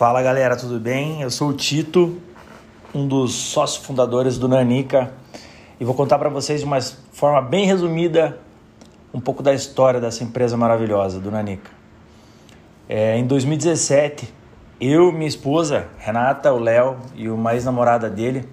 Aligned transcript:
Fala 0.00 0.22
galera, 0.22 0.56
tudo 0.56 0.80
bem? 0.80 1.20
Eu 1.20 1.30
sou 1.30 1.50
o 1.50 1.52
Tito, 1.52 2.18
um 2.94 3.06
dos 3.06 3.34
sócios 3.34 3.84
fundadores 3.84 4.38
do 4.38 4.48
Nanica 4.48 5.12
e 5.78 5.84
vou 5.84 5.94
contar 5.94 6.18
para 6.18 6.30
vocês 6.30 6.60
de 6.60 6.66
uma 6.66 6.80
forma 6.80 7.42
bem 7.42 7.66
resumida 7.66 8.38
um 9.12 9.20
pouco 9.20 9.42
da 9.42 9.52
história 9.52 10.00
dessa 10.00 10.24
empresa 10.24 10.56
maravilhosa 10.56 11.20
do 11.20 11.30
Nanica. 11.30 11.70
É, 12.88 13.18
em 13.18 13.26
2017, 13.26 14.32
eu, 14.80 15.12
minha 15.12 15.28
esposa, 15.28 15.88
Renata, 15.98 16.50
o 16.50 16.58
Léo 16.58 16.96
e 17.14 17.28
uma 17.28 17.52
ex-namorada 17.52 18.08
dele, 18.08 18.48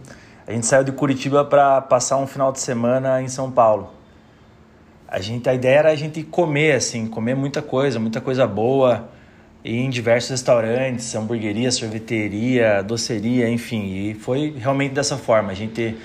a 0.45 0.51
gente 0.51 0.65
saiu 0.65 0.83
de 0.83 0.91
Curitiba 0.91 1.45
para 1.45 1.79
passar 1.79 2.17
um 2.17 2.27
final 2.27 2.51
de 2.51 2.59
semana 2.59 3.21
em 3.21 3.29
São 3.29 3.49
Paulo. 3.49 3.93
A, 5.07 5.21
gente, 5.21 5.47
a 5.47 5.53
ideia 5.53 5.79
era 5.79 5.91
a 5.91 5.95
gente 5.95 6.23
comer, 6.23 6.73
assim, 6.73 7.07
comer 7.07 7.37
muita 7.37 7.61
coisa, 7.61 7.97
muita 8.01 8.19
coisa 8.19 8.45
boa, 8.45 9.07
em 9.69 9.89
diversos 9.89 10.29
restaurantes, 10.29 11.13
hamburgueria, 11.13 11.69
sorveteria, 11.71 12.81
doceria, 12.81 13.49
enfim. 13.49 13.83
E 13.83 14.13
foi 14.13 14.55
realmente 14.57 14.93
dessa 14.93 15.17
forma. 15.17 15.51
A 15.51 15.53
gente 15.53 15.97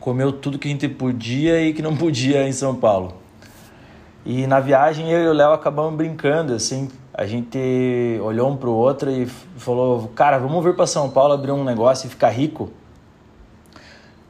comeu 0.00 0.32
tudo 0.32 0.58
que 0.58 0.68
a 0.68 0.70
gente 0.70 0.88
podia 0.88 1.60
e 1.60 1.74
que 1.74 1.82
não 1.82 1.94
podia 1.98 2.48
em 2.48 2.52
São 2.52 2.74
Paulo. 2.74 3.18
E 4.24 4.46
na 4.46 4.58
viagem 4.58 5.10
eu 5.10 5.22
e 5.22 5.28
o 5.28 5.34
Léo 5.34 5.52
acabamos 5.52 5.94
brincando, 5.94 6.54
assim. 6.54 6.88
A 7.12 7.26
gente 7.26 7.58
olhou 8.22 8.50
um 8.50 8.56
pro 8.56 8.72
outro 8.72 9.10
e 9.10 9.26
falou: 9.26 10.08
Cara, 10.14 10.38
vamos 10.38 10.64
vir 10.64 10.74
para 10.74 10.86
São 10.86 11.10
Paulo 11.10 11.34
abrir 11.34 11.52
um 11.52 11.64
negócio 11.64 12.06
e 12.06 12.08
ficar 12.08 12.30
rico. 12.30 12.70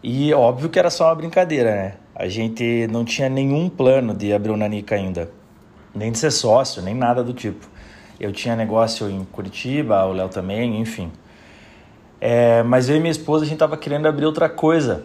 E 0.02 0.34
óbvio 0.34 0.69
que 0.69 0.80
era 0.80 0.91
só 0.91 1.05
uma 1.06 1.14
brincadeira, 1.14 1.70
né? 1.70 1.95
A 2.12 2.27
gente 2.27 2.88
não 2.88 3.05
tinha 3.05 3.28
nenhum 3.28 3.69
plano 3.69 4.12
de 4.12 4.33
abrir 4.33 4.50
o 4.50 4.56
Nanica 4.56 4.97
ainda, 4.97 5.30
nem 5.95 6.11
de 6.11 6.19
ser 6.19 6.33
sócio, 6.33 6.83
nem 6.83 6.92
nada 6.92 7.22
do 7.22 7.33
tipo. 7.33 7.70
Eu 8.22 8.32
tinha 8.32 8.56
negócio 8.56 9.10
em 9.10 9.22
Curitiba, 9.24 10.04
o 10.06 10.12
Léo 10.12 10.30
também, 10.30 10.80
enfim. 10.80 11.12
É, 12.18 12.62
mas 12.62 12.88
eu 12.88 12.96
e 12.96 13.00
minha 13.00 13.10
esposa 13.10 13.44
a 13.44 13.47
gente 13.47 13.56
estava 13.56 13.77
querendo 13.77 14.06
abrir 14.06 14.24
outra 14.24 14.48
coisa. 14.48 15.05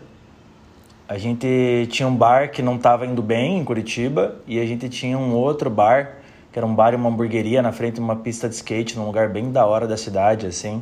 A 1.09 1.17
gente 1.17 1.87
tinha 1.91 2.07
um 2.07 2.15
bar 2.15 2.51
que 2.51 2.61
não 2.61 2.75
estava 2.75 3.05
indo 3.05 3.21
bem 3.21 3.57
em 3.57 3.65
Curitiba 3.65 4.35
e 4.47 4.59
a 4.59 4.65
gente 4.65 4.87
tinha 4.87 5.17
um 5.17 5.33
outro 5.33 5.69
bar 5.69 6.17
que 6.53 6.59
era 6.59 6.65
um 6.65 6.73
bar 6.73 6.93
e 6.93 6.95
uma 6.95 7.09
hamburgueria 7.09 7.61
na 7.61 7.71
frente 7.71 7.95
de 7.95 7.99
uma 7.99 8.15
pista 8.15 8.47
de 8.47 8.55
skate 8.55 8.97
num 8.97 9.05
lugar 9.05 9.29
bem 9.29 9.51
da 9.51 9.65
hora 9.65 9.85
da 9.85 9.97
cidade, 9.97 10.47
assim 10.47 10.81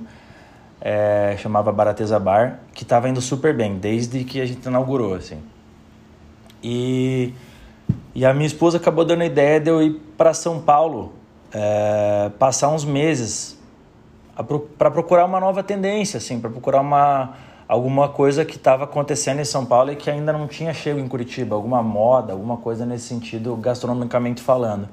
é, 0.85 1.35
chamava 1.39 1.71
Barateza 1.71 2.19
Bar, 2.19 2.59
que 2.71 2.83
estava 2.83 3.09
indo 3.09 3.19
super 3.19 3.55
bem, 3.55 3.79
desde 3.79 4.23
que 4.23 4.39
a 4.39 4.45
gente 4.45 4.63
inaugurou, 4.67 5.15
assim. 5.15 5.39
E, 6.61 7.33
e 8.13 8.23
a 8.23 8.31
minha 8.35 8.45
esposa 8.45 8.77
acabou 8.77 9.03
dando 9.03 9.23
a 9.23 9.25
ideia 9.25 9.59
de 9.59 9.67
eu 9.67 9.81
ir 9.81 9.99
para 10.15 10.31
São 10.31 10.61
Paulo, 10.61 11.13
é, 11.57 12.29
passar 12.37 12.69
uns 12.69 12.83
meses 12.83 13.57
para 14.77 14.91
procurar 14.91 15.23
uma 15.23 15.39
nova 15.39 15.63
tendência, 15.63 16.17
assim, 16.17 16.37
para 16.37 16.49
procurar 16.49 16.81
uma 16.81 17.33
alguma 17.67 18.09
coisa 18.09 18.45
que 18.45 18.57
estava 18.57 18.83
acontecendo 18.83 19.39
em 19.39 19.45
São 19.45 19.65
Paulo 19.65 19.91
e 19.91 19.95
que 19.95 20.07
ainda 20.07 20.31
não 20.31 20.47
tinha 20.47 20.71
chego 20.71 20.99
em 20.99 21.07
Curitiba, 21.07 21.55
alguma 21.55 21.81
moda, 21.81 22.33
alguma 22.33 22.57
coisa 22.57 22.85
nesse 22.85 23.07
sentido, 23.07 23.55
gastronomicamente 23.55 24.41
falando. 24.41 24.87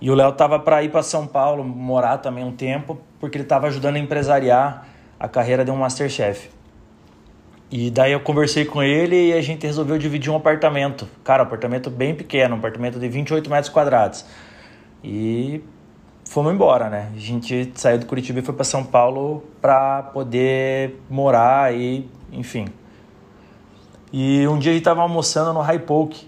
E 0.00 0.08
o 0.08 0.14
Léo 0.14 0.30
tava 0.32 0.60
para 0.60 0.82
ir 0.84 0.90
para 0.90 1.02
São 1.02 1.26
Paulo, 1.26 1.64
morar 1.64 2.18
também 2.18 2.44
um 2.44 2.52
tempo, 2.52 2.98
porque 3.18 3.38
ele 3.38 3.44
tava 3.44 3.66
ajudando 3.66 3.96
a 3.96 3.98
empresariar 3.98 4.86
a 5.18 5.26
carreira 5.26 5.64
de 5.64 5.70
um 5.70 5.76
Masterchef. 5.76 6.50
E 7.70 7.90
daí 7.90 8.12
eu 8.12 8.20
conversei 8.20 8.64
com 8.64 8.82
ele 8.82 9.30
e 9.30 9.32
a 9.32 9.40
gente 9.40 9.66
resolveu 9.66 9.98
dividir 9.98 10.30
um 10.30 10.36
apartamento. 10.36 11.08
Cara, 11.24 11.42
um 11.42 11.46
apartamento 11.46 11.90
bem 11.90 12.14
pequeno, 12.14 12.54
um 12.54 12.58
apartamento 12.58 13.00
de 13.00 13.08
28 13.08 13.50
metros 13.50 13.68
quadrados. 13.68 14.24
E 15.04 15.62
fomos 16.24 16.54
embora, 16.54 16.88
né? 16.88 17.12
A 17.14 17.18
gente 17.18 17.70
saiu 17.74 17.98
de 17.98 18.06
Curitiba 18.06 18.38
e 18.38 18.42
foi 18.42 18.54
para 18.54 18.64
São 18.64 18.82
Paulo 18.82 19.44
para 19.60 20.02
poder 20.04 20.98
morar 21.10 21.74
e, 21.74 22.08
enfim. 22.32 22.68
E 24.10 24.48
um 24.48 24.58
dia 24.58 24.72
a 24.72 24.74
gente 24.74 24.84
tava 24.84 25.02
almoçando 25.02 25.52
no 25.52 25.60
High 25.60 25.80
Poke, 25.80 26.26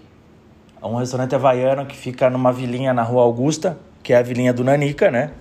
um 0.83 0.95
restaurante 0.95 1.33
havaiano 1.33 1.87
que 1.87 1.97
fica 1.97 2.29
numa 2.29 2.53
vilinha 2.53 2.93
na 2.93 3.01
Rua 3.01 3.23
Augusta, 3.23 3.79
que 4.03 4.13
é 4.13 4.17
a 4.17 4.21
vilinha 4.21 4.53
do 4.53 4.63
Nanica, 4.63 5.09
né? 5.09 5.31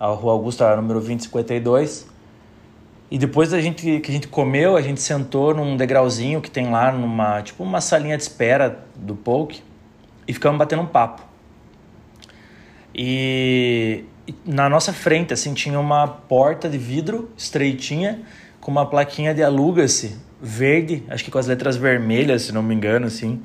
A 0.00 0.08
Rua 0.08 0.32
Augusta, 0.32 0.74
número 0.74 0.98
2052. 0.98 2.08
E 3.10 3.16
depois 3.16 3.50
da 3.50 3.60
gente, 3.60 4.00
que 4.00 4.10
a 4.10 4.12
gente 4.12 4.26
comeu, 4.26 4.76
a 4.76 4.82
gente 4.82 5.00
sentou 5.00 5.54
num 5.54 5.76
degrauzinho 5.76 6.40
que 6.40 6.50
tem 6.50 6.68
lá, 6.68 6.90
numa 6.90 7.42
tipo 7.42 7.62
uma 7.62 7.80
salinha 7.80 8.16
de 8.16 8.24
espera 8.24 8.84
do 8.96 9.14
poke, 9.14 9.62
e 10.26 10.32
ficamos 10.32 10.58
batendo 10.58 10.82
um 10.82 10.86
papo. 10.86 11.33
E, 12.94 14.04
na 14.44 14.68
nossa 14.68 14.92
frente, 14.92 15.32
assim, 15.32 15.52
tinha 15.54 15.78
uma 15.80 16.06
porta 16.06 16.68
de 16.68 16.78
vidro 16.78 17.30
estreitinha, 17.36 18.22
com 18.60 18.70
uma 18.70 18.86
plaquinha 18.86 19.34
de 19.34 19.42
aluga-se, 19.42 20.16
verde, 20.40 21.02
acho 21.08 21.24
que 21.24 21.30
com 21.30 21.38
as 21.38 21.46
letras 21.46 21.76
vermelhas, 21.76 22.42
se 22.42 22.52
não 22.52 22.62
me 22.62 22.74
engano, 22.74 23.06
assim 23.06 23.42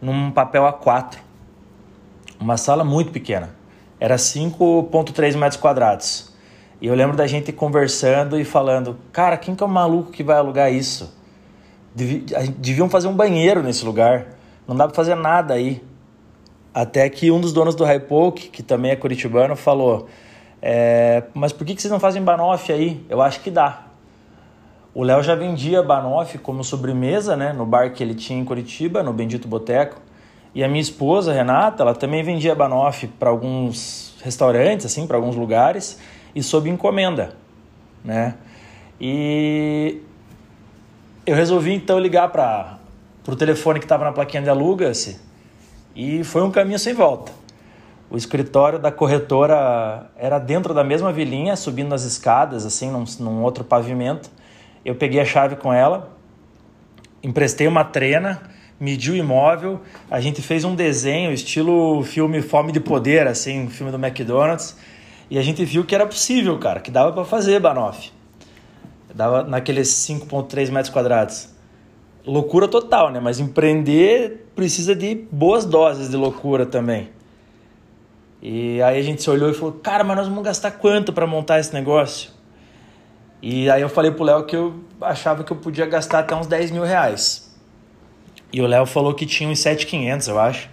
num 0.00 0.30
papel 0.30 0.62
A4. 0.62 1.16
Uma 2.40 2.56
sala 2.56 2.84
muito 2.84 3.10
pequena. 3.10 3.50
Era 4.00 4.16
5,3 4.16 5.36
metros 5.36 5.60
quadrados. 5.60 6.32
E 6.80 6.86
eu 6.86 6.94
lembro 6.94 7.16
da 7.16 7.26
gente 7.26 7.52
conversando 7.52 8.38
e 8.38 8.44
falando: 8.44 8.96
Cara, 9.12 9.36
quem 9.36 9.54
que 9.54 9.62
é 9.62 9.66
o 9.66 9.68
maluco 9.68 10.12
que 10.12 10.22
vai 10.22 10.36
alugar 10.36 10.72
isso? 10.72 11.16
Deviam 11.94 12.88
fazer 12.88 13.08
um 13.08 13.14
banheiro 13.14 13.62
nesse 13.62 13.84
lugar. 13.84 14.28
Não 14.66 14.76
dá 14.76 14.86
pra 14.86 14.94
fazer 14.94 15.16
nada 15.16 15.54
aí. 15.54 15.82
Até 16.72 17.08
que 17.08 17.30
um 17.30 17.40
dos 17.40 17.52
donos 17.52 17.74
do 17.74 17.84
High 17.84 18.00
Poke, 18.00 18.48
que 18.48 18.62
também 18.62 18.90
é 18.90 18.96
curitibano, 18.96 19.56
falou: 19.56 20.08
é, 20.60 21.24
Mas 21.34 21.52
por 21.52 21.66
que, 21.66 21.74
que 21.74 21.82
vocês 21.82 21.90
não 21.90 22.00
fazem 22.00 22.22
banoffee 22.22 22.74
aí? 22.74 23.06
Eu 23.08 23.20
acho 23.22 23.40
que 23.40 23.50
dá. 23.50 23.84
O 24.94 25.02
Léo 25.02 25.22
já 25.22 25.34
vendia 25.34 25.82
banoffee 25.82 26.40
como 26.40 26.64
sobremesa, 26.64 27.36
né, 27.36 27.52
no 27.52 27.64
bar 27.64 27.92
que 27.92 28.02
ele 28.02 28.14
tinha 28.14 28.38
em 28.38 28.44
Curitiba, 28.44 29.02
no 29.02 29.12
Bendito 29.12 29.46
Boteco. 29.46 30.00
E 30.54 30.64
a 30.64 30.68
minha 30.68 30.80
esposa, 30.80 31.32
Renata, 31.32 31.82
ela 31.82 31.94
também 31.94 32.22
vendia 32.22 32.54
banoffee 32.54 33.08
para 33.08 33.30
alguns 33.30 34.16
restaurantes, 34.22 34.86
assim, 34.86 35.06
para 35.06 35.16
alguns 35.16 35.36
lugares 35.36 36.00
e 36.34 36.42
sob 36.42 36.68
encomenda, 36.68 37.36
né? 38.04 38.34
E 39.00 40.02
eu 41.24 41.36
resolvi 41.36 41.74
então 41.74 41.98
ligar 41.98 42.30
para 42.30 42.78
o 43.26 43.36
telefone 43.36 43.78
que 43.78 43.84
estava 43.84 44.04
na 44.04 44.12
plaquinha 44.12 44.42
de 44.42 44.50
aluga-se 44.50 45.27
e 45.98 46.24
foi 46.24 46.42
um 46.42 46.50
caminho 46.50 46.78
sem 46.78 46.94
volta. 46.94 47.30
O 48.10 48.16
escritório 48.16 48.78
da 48.78 48.90
corretora 48.90 50.10
era 50.16 50.38
dentro 50.38 50.72
da 50.72 50.82
mesma 50.82 51.12
vilinha, 51.12 51.56
subindo 51.56 51.94
as 51.94 52.04
escadas, 52.04 52.64
assim, 52.64 52.90
num, 52.90 53.04
num 53.20 53.42
outro 53.42 53.62
pavimento 53.62 54.30
eu 54.84 54.94
peguei 54.94 55.20
a 55.20 55.24
chave 55.24 55.56
com 55.56 55.72
ela, 55.72 56.16
emprestei 57.22 57.66
uma 57.66 57.84
trena, 57.84 58.40
medi 58.80 59.10
o 59.10 59.16
imóvel, 59.16 59.80
a 60.10 60.20
gente 60.20 60.40
fez 60.40 60.64
um 60.64 60.74
desenho 60.74 61.32
estilo 61.32 62.02
filme 62.02 62.40
Fome 62.40 62.72
de 62.72 62.80
Poder, 62.80 63.26
assim, 63.26 63.64
um 63.64 63.70
filme 63.70 63.92
do 63.92 63.98
McDonald's, 63.98 64.76
e 65.30 65.38
a 65.38 65.42
gente 65.42 65.62
viu 65.64 65.84
que 65.84 65.94
era 65.94 66.06
possível, 66.06 66.58
cara, 66.58 66.80
que 66.80 66.90
dava 66.90 67.12
para 67.12 67.24
fazer 67.24 67.60
Banoff. 67.60 68.10
Dava 69.14 69.42
naqueles 69.42 69.88
5.3 69.88 70.70
metros 70.70 70.88
quadrados. 70.90 71.50
Loucura 72.28 72.68
total, 72.68 73.10
né? 73.10 73.20
Mas 73.20 73.40
empreender 73.40 74.50
precisa 74.54 74.94
de 74.94 75.14
boas 75.32 75.64
doses 75.64 76.10
de 76.10 76.16
loucura 76.16 76.66
também. 76.66 77.08
E 78.42 78.82
aí 78.82 78.98
a 78.98 79.02
gente 79.02 79.22
se 79.22 79.30
olhou 79.30 79.50
e 79.50 79.54
falou: 79.54 79.72
"Cara, 79.72 80.04
mas 80.04 80.14
nós 80.14 80.28
vamos 80.28 80.44
gastar 80.44 80.72
quanto 80.72 81.10
para 81.10 81.26
montar 81.26 81.58
esse 81.58 81.72
negócio?" 81.72 82.30
E 83.40 83.70
aí 83.70 83.80
eu 83.80 83.88
falei 83.88 84.10
pro 84.10 84.24
Léo 84.24 84.44
que 84.44 84.54
eu 84.54 84.74
achava 85.00 85.42
que 85.42 85.50
eu 85.50 85.56
podia 85.56 85.86
gastar 85.86 86.18
até 86.18 86.34
uns 86.36 86.46
10 86.46 86.70
mil 86.70 86.84
reais. 86.84 87.56
E 88.52 88.60
o 88.60 88.66
Léo 88.66 88.84
falou 88.84 89.14
que 89.14 89.24
tinha 89.24 89.48
uns 89.48 89.60
7,500, 89.60 90.28
eu 90.28 90.38
acho. 90.38 90.68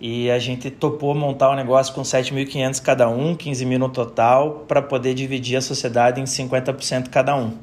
E 0.00 0.28
a 0.32 0.38
gente 0.40 0.68
topou 0.68 1.14
montar 1.14 1.50
o 1.50 1.52
um 1.52 1.56
negócio 1.56 1.94
com 1.94 2.02
7.500 2.02 2.82
cada 2.82 3.08
um, 3.08 3.36
15 3.36 3.64
mil 3.64 3.78
no 3.78 3.88
total, 3.88 4.64
para 4.66 4.82
poder 4.82 5.14
dividir 5.14 5.56
a 5.56 5.60
sociedade 5.60 6.20
em 6.20 6.24
50% 6.24 7.08
cada 7.08 7.36
um. 7.36 7.56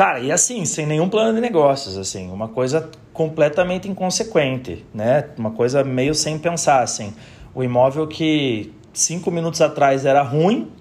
Cara, 0.00 0.18
e 0.18 0.32
assim, 0.32 0.64
sem 0.64 0.86
nenhum 0.86 1.10
plano 1.10 1.34
de 1.34 1.42
negócios, 1.42 1.98
assim, 1.98 2.30
uma 2.30 2.48
coisa 2.48 2.88
completamente 3.12 3.86
inconsequente, 3.86 4.82
né? 4.94 5.26
Uma 5.36 5.50
coisa 5.50 5.84
meio 5.84 6.14
sem 6.14 6.38
pensar, 6.38 6.82
assim. 6.82 7.12
O 7.54 7.62
imóvel 7.62 8.06
que 8.06 8.72
cinco 8.94 9.30
minutos 9.30 9.60
atrás 9.60 10.06
era 10.06 10.22
ruim, 10.22 10.72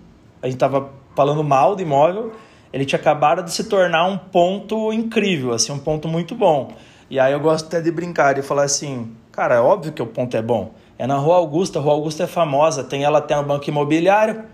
a 0.41 0.47
gente 0.47 0.57
tava 0.57 0.89
falando 1.17 1.43
mal 1.43 1.75
do 1.75 1.81
imóvel, 1.81 2.31
ele 2.71 2.85
tinha 2.85 2.97
acabado 2.97 3.43
de 3.43 3.51
se 3.51 3.65
tornar 3.65 4.07
um 4.07 4.17
ponto 4.17 4.93
incrível, 4.93 5.51
assim, 5.51 5.73
um 5.73 5.79
ponto 5.79 6.07
muito 6.07 6.33
bom. 6.33 6.71
E 7.09 7.19
aí 7.19 7.33
eu 7.33 7.41
gosto 7.41 7.65
até 7.65 7.81
de 7.81 7.91
brincar 7.91 8.37
e 8.37 8.41
falar 8.41 8.63
assim, 8.63 9.11
cara, 9.33 9.55
é 9.55 9.59
óbvio 9.59 9.91
que 9.91 10.01
o 10.01 10.07
ponto 10.07 10.37
é 10.37 10.41
bom. 10.41 10.71
É 10.97 11.05
na 11.05 11.17
Rua 11.17 11.35
Augusta, 11.35 11.77
a 11.77 11.81
Rua 11.81 11.95
Augusta 11.95 12.23
é 12.23 12.27
famosa, 12.27 12.85
tem 12.85 13.03
ela 13.03 13.19
até 13.19 13.35
no 13.35 13.43
banco 13.43 13.69
imobiliário. 13.69 14.45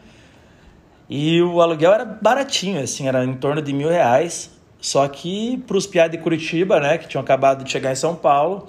E 1.07 1.39
o 1.39 1.61
aluguel 1.61 1.93
era 1.93 2.03
baratinho, 2.03 2.81
assim, 2.81 3.07
era 3.07 3.23
em 3.23 3.35
torno 3.35 3.61
de 3.61 3.71
mil 3.71 3.89
reais. 3.89 4.54
Só 4.85 5.07
que 5.07 5.57
para 5.65 5.77
os 5.77 5.87
piados 5.87 6.15
de 6.15 6.21
Curitiba, 6.21 6.79
né, 6.79 6.99
que 6.99 7.07
tinham 7.07 7.23
acabado 7.23 7.63
de 7.63 7.71
chegar 7.71 7.91
em 7.91 7.95
São 7.95 8.13
Paulo, 8.15 8.67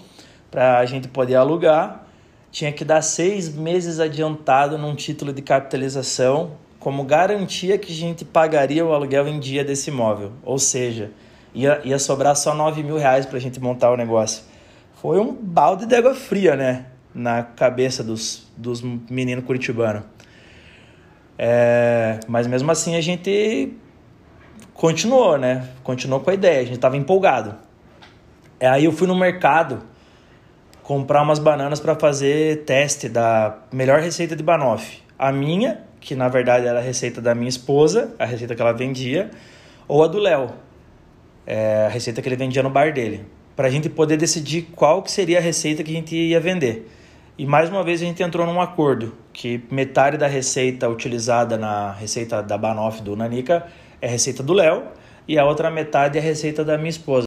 para 0.50 0.78
a 0.78 0.86
gente 0.86 1.08
poder 1.08 1.34
alugar, 1.34 2.06
tinha 2.50 2.72
que 2.72 2.86
dar 2.86 3.02
seis 3.02 3.54
meses 3.54 4.00
adiantado 4.00 4.78
num 4.78 4.94
título 4.94 5.30
de 5.30 5.42
capitalização 5.42 6.52
como 6.80 7.04
garantia 7.04 7.76
que 7.76 7.92
a 7.92 7.94
gente 7.94 8.24
pagaria 8.24 8.82
o 8.82 8.94
aluguel 8.94 9.28
em 9.28 9.38
dia 9.38 9.62
desse 9.62 9.90
imóvel. 9.90 10.32
Ou 10.42 10.58
seja, 10.58 11.10
ia, 11.54 11.82
ia 11.84 11.98
sobrar 11.98 12.34
só 12.34 12.54
9 12.54 12.82
mil 12.82 12.96
reais 12.96 13.26
para 13.26 13.36
a 13.36 13.40
gente 13.40 13.60
montar 13.60 13.90
o 13.90 13.96
negócio. 13.98 14.42
Foi 15.02 15.20
um 15.20 15.34
balde 15.34 15.84
de 15.84 15.94
água 15.94 16.14
fria, 16.14 16.56
né? 16.56 16.86
Na 17.14 17.42
cabeça 17.42 18.02
dos, 18.02 18.50
dos 18.56 18.80
meninos 18.80 19.44
curitibanos. 19.44 20.02
É, 21.38 22.20
mas 22.26 22.46
mesmo 22.46 22.70
assim 22.70 22.96
a 22.96 23.02
gente 23.02 23.76
continuou, 24.76 25.38
né? 25.38 25.68
Continuou 25.82 26.20
com 26.20 26.30
a 26.30 26.34
ideia, 26.34 26.60
a 26.60 26.64
gente 26.64 26.76
estava 26.76 26.96
empolgado. 26.96 27.54
Aí 28.60 28.84
eu 28.84 28.92
fui 28.92 29.06
no 29.06 29.14
mercado 29.14 29.82
comprar 30.82 31.22
umas 31.22 31.38
bananas 31.38 31.80
para 31.80 31.94
fazer 31.94 32.64
teste 32.64 33.08
da 33.08 33.58
melhor 33.72 34.00
receita 34.00 34.36
de 34.36 34.42
banoffee. 34.42 35.00
A 35.18 35.32
minha 35.32 35.86
que 36.06 36.14
na 36.14 36.28
verdade 36.28 36.66
era 36.66 36.78
a 36.78 36.82
receita 36.82 37.20
da 37.20 37.34
minha 37.34 37.48
esposa, 37.48 38.14
a 38.16 38.24
receita 38.24 38.54
que 38.54 38.62
ela 38.62 38.72
vendia, 38.72 39.28
ou 39.88 40.04
a 40.04 40.06
do 40.06 40.18
Léo, 40.18 40.50
é, 41.44 41.86
a 41.86 41.88
receita 41.88 42.22
que 42.22 42.28
ele 42.28 42.36
vendia 42.36 42.62
no 42.62 42.70
bar 42.70 42.92
dele, 42.92 43.26
para 43.56 43.66
a 43.66 43.70
gente 43.70 43.88
poder 43.88 44.16
decidir 44.16 44.68
qual 44.76 45.02
que 45.02 45.10
seria 45.10 45.38
a 45.38 45.40
receita 45.40 45.82
que 45.82 45.90
a 45.90 45.94
gente 45.94 46.14
ia 46.14 46.38
vender. 46.38 46.88
E 47.36 47.44
mais 47.44 47.68
uma 47.68 47.82
vez 47.82 48.00
a 48.00 48.04
gente 48.04 48.22
entrou 48.22 48.46
num 48.46 48.60
acordo 48.60 49.14
que 49.32 49.64
metade 49.68 50.16
da 50.16 50.28
receita 50.28 50.88
utilizada 50.88 51.58
na 51.58 51.90
receita 51.90 52.40
da 52.40 52.56
Banoff 52.56 53.02
do 53.02 53.16
Nanica 53.16 53.66
é 54.00 54.06
receita 54.06 54.42
do 54.42 54.52
Léo 54.52 54.84
e 55.26 55.38
a 55.38 55.44
outra 55.44 55.70
metade 55.70 56.18
é 56.18 56.20
receita 56.20 56.64
da 56.64 56.76
minha 56.76 56.90
esposa. 56.90 57.26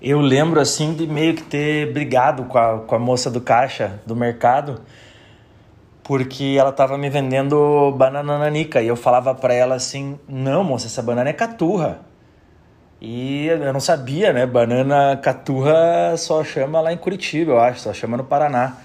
Eu 0.00 0.20
lembro 0.20 0.60
assim 0.60 0.94
de 0.94 1.06
meio 1.06 1.34
que 1.34 1.42
ter 1.42 1.92
brigado 1.92 2.44
com 2.44 2.58
a, 2.58 2.78
com 2.80 2.94
a 2.94 2.98
moça 2.98 3.30
do 3.30 3.40
caixa 3.40 4.00
do 4.04 4.16
mercado 4.16 4.80
porque 6.02 6.56
ela 6.58 6.70
estava 6.70 6.98
me 6.98 7.08
vendendo 7.08 7.92
banana 7.92 8.38
nanica 8.38 8.82
e 8.82 8.88
eu 8.88 8.96
falava 8.96 9.34
para 9.34 9.54
ela 9.54 9.76
assim: 9.76 10.18
"Não, 10.28 10.64
moça, 10.64 10.86
essa 10.86 11.02
banana 11.02 11.30
é 11.30 11.32
caturra". 11.32 12.00
E 13.00 13.46
eu 13.46 13.72
não 13.72 13.80
sabia, 13.80 14.32
né? 14.32 14.46
Banana 14.46 15.16
caturra 15.16 16.16
só 16.16 16.44
chama 16.44 16.80
lá 16.80 16.92
em 16.92 16.96
Curitiba, 16.96 17.52
eu 17.52 17.60
acho, 17.60 17.80
só 17.80 17.92
chama 17.92 18.16
no 18.16 18.24
Paraná. 18.24 18.76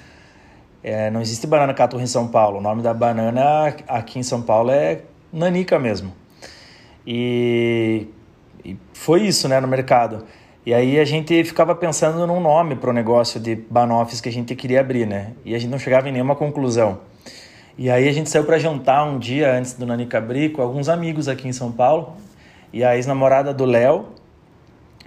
É, 0.83 1.09
não 1.11 1.21
existe 1.21 1.45
banana 1.45 1.73
caturra 1.73 2.03
em 2.03 2.07
São 2.07 2.27
Paulo. 2.27 2.59
O 2.59 2.61
nome 2.61 2.81
da 2.81 2.93
banana 2.93 3.75
aqui 3.87 4.19
em 4.19 4.23
São 4.23 4.41
Paulo 4.41 4.71
é 4.71 5.01
nanica 5.31 5.77
mesmo. 5.77 6.13
E, 7.07 8.07
e 8.65 8.75
foi 8.91 9.21
isso, 9.21 9.47
né, 9.47 9.61
no 9.61 9.67
mercado. 9.67 10.25
E 10.65 10.73
aí 10.73 10.99
a 10.99 11.05
gente 11.05 11.45
ficava 11.45 11.73
pensando 11.73 12.27
num 12.27 12.41
nome 12.41 12.75
para 12.75 12.89
o 12.89 12.93
negócio 12.93 13.39
de 13.39 13.55
Banoffs 13.55 14.19
que 14.19 14.27
a 14.27 14.31
gente 14.31 14.53
queria 14.53 14.81
abrir, 14.81 15.07
né? 15.07 15.31
E 15.45 15.55
a 15.55 15.57
gente 15.57 15.71
não 15.71 15.79
chegava 15.79 16.09
em 16.09 16.11
nenhuma 16.11 16.35
conclusão. 16.35 16.99
E 17.77 17.89
aí 17.89 18.09
a 18.09 18.11
gente 18.11 18.29
saiu 18.29 18.43
para 18.43 18.59
jantar 18.59 19.07
um 19.07 19.17
dia 19.17 19.53
antes 19.53 19.71
do 19.71 19.85
Nanica 19.85 20.17
abrir 20.17 20.51
com 20.51 20.61
alguns 20.61 20.89
amigos 20.89 21.29
aqui 21.29 21.47
em 21.47 21.53
São 21.53 21.71
Paulo. 21.71 22.17
E 22.73 22.83
a 22.83 22.97
ex-namorada 22.97 23.53
do 23.53 23.63
Léo 23.63 24.07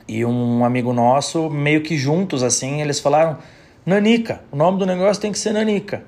e 0.08 0.25
um 0.25 0.64
amigo 0.64 0.94
nosso, 0.94 1.50
meio 1.50 1.82
que 1.82 1.99
juntos 1.99 2.43
assim, 2.43 2.81
eles 2.81 2.99
falaram: 2.99 3.37
Nanica, 3.85 4.41
o 4.50 4.56
nome 4.56 4.79
do 4.79 4.87
negócio 4.87 5.20
tem 5.20 5.31
que 5.31 5.38
ser 5.38 5.53
Nanica. 5.53 6.03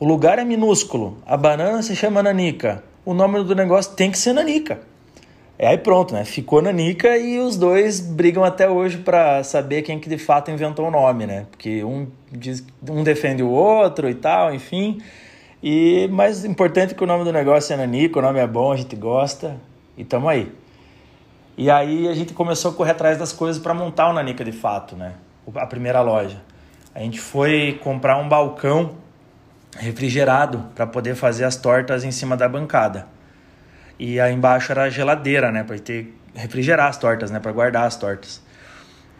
O 0.00 0.06
lugar 0.06 0.38
é 0.38 0.44
minúsculo, 0.44 1.18
a 1.26 1.36
banana 1.36 1.82
se 1.82 1.94
chama 1.94 2.22
Nanica. 2.22 2.82
O 3.04 3.12
nome 3.12 3.44
do 3.44 3.54
negócio 3.54 3.92
tem 3.92 4.10
que 4.10 4.16
ser 4.16 4.32
Nanica. 4.32 4.80
É 5.62 5.68
aí 5.68 5.78
pronto, 5.78 6.12
né? 6.12 6.24
Ficou 6.24 6.60
Nanica 6.60 7.16
e 7.16 7.38
os 7.38 7.56
dois 7.56 8.00
brigam 8.00 8.42
até 8.42 8.68
hoje 8.68 8.98
para 8.98 9.44
saber 9.44 9.82
quem 9.82 10.00
que 10.00 10.08
de 10.08 10.18
fato 10.18 10.50
inventou 10.50 10.88
o 10.88 10.90
nome, 10.90 11.24
né? 11.24 11.46
Porque 11.52 11.84
um, 11.84 12.08
diz, 12.32 12.66
um 12.90 13.04
defende 13.04 13.44
o 13.44 13.48
outro 13.48 14.10
e 14.10 14.14
tal, 14.16 14.52
enfim. 14.52 15.00
E 15.62 16.08
mais 16.08 16.44
importante 16.44 16.96
que 16.96 17.04
o 17.04 17.06
nome 17.06 17.22
do 17.22 17.32
negócio 17.32 17.72
é 17.72 17.76
Nanica, 17.76 18.18
o 18.18 18.22
nome 18.22 18.40
é 18.40 18.46
bom, 18.48 18.72
a 18.72 18.76
gente 18.76 18.96
gosta 18.96 19.56
e 19.96 20.04
tamo 20.04 20.28
aí. 20.28 20.50
E 21.56 21.70
aí 21.70 22.08
a 22.08 22.14
gente 22.14 22.34
começou 22.34 22.72
a 22.72 22.74
correr 22.74 22.90
atrás 22.90 23.16
das 23.16 23.32
coisas 23.32 23.62
para 23.62 23.72
montar 23.72 24.10
o 24.10 24.12
Nanica 24.12 24.44
de 24.44 24.50
fato, 24.50 24.96
né? 24.96 25.12
A 25.54 25.66
primeira 25.66 26.00
loja. 26.00 26.42
A 26.92 26.98
gente 26.98 27.20
foi 27.20 27.78
comprar 27.84 28.16
um 28.16 28.28
balcão 28.28 28.96
refrigerado 29.78 30.66
para 30.74 30.88
poder 30.88 31.14
fazer 31.14 31.44
as 31.44 31.54
tortas 31.54 32.02
em 32.02 32.10
cima 32.10 32.36
da 32.36 32.48
bancada. 32.48 33.11
E 33.98 34.18
aí 34.18 34.32
embaixo 34.34 34.72
era 34.72 34.84
a 34.84 34.90
geladeira, 34.90 35.50
né, 35.50 35.62
para 35.62 35.78
ter 35.78 36.14
refrigerar 36.34 36.88
as 36.88 36.96
tortas, 36.96 37.30
né, 37.30 37.38
para 37.38 37.52
guardar 37.52 37.84
as 37.84 37.96
tortas. 37.96 38.42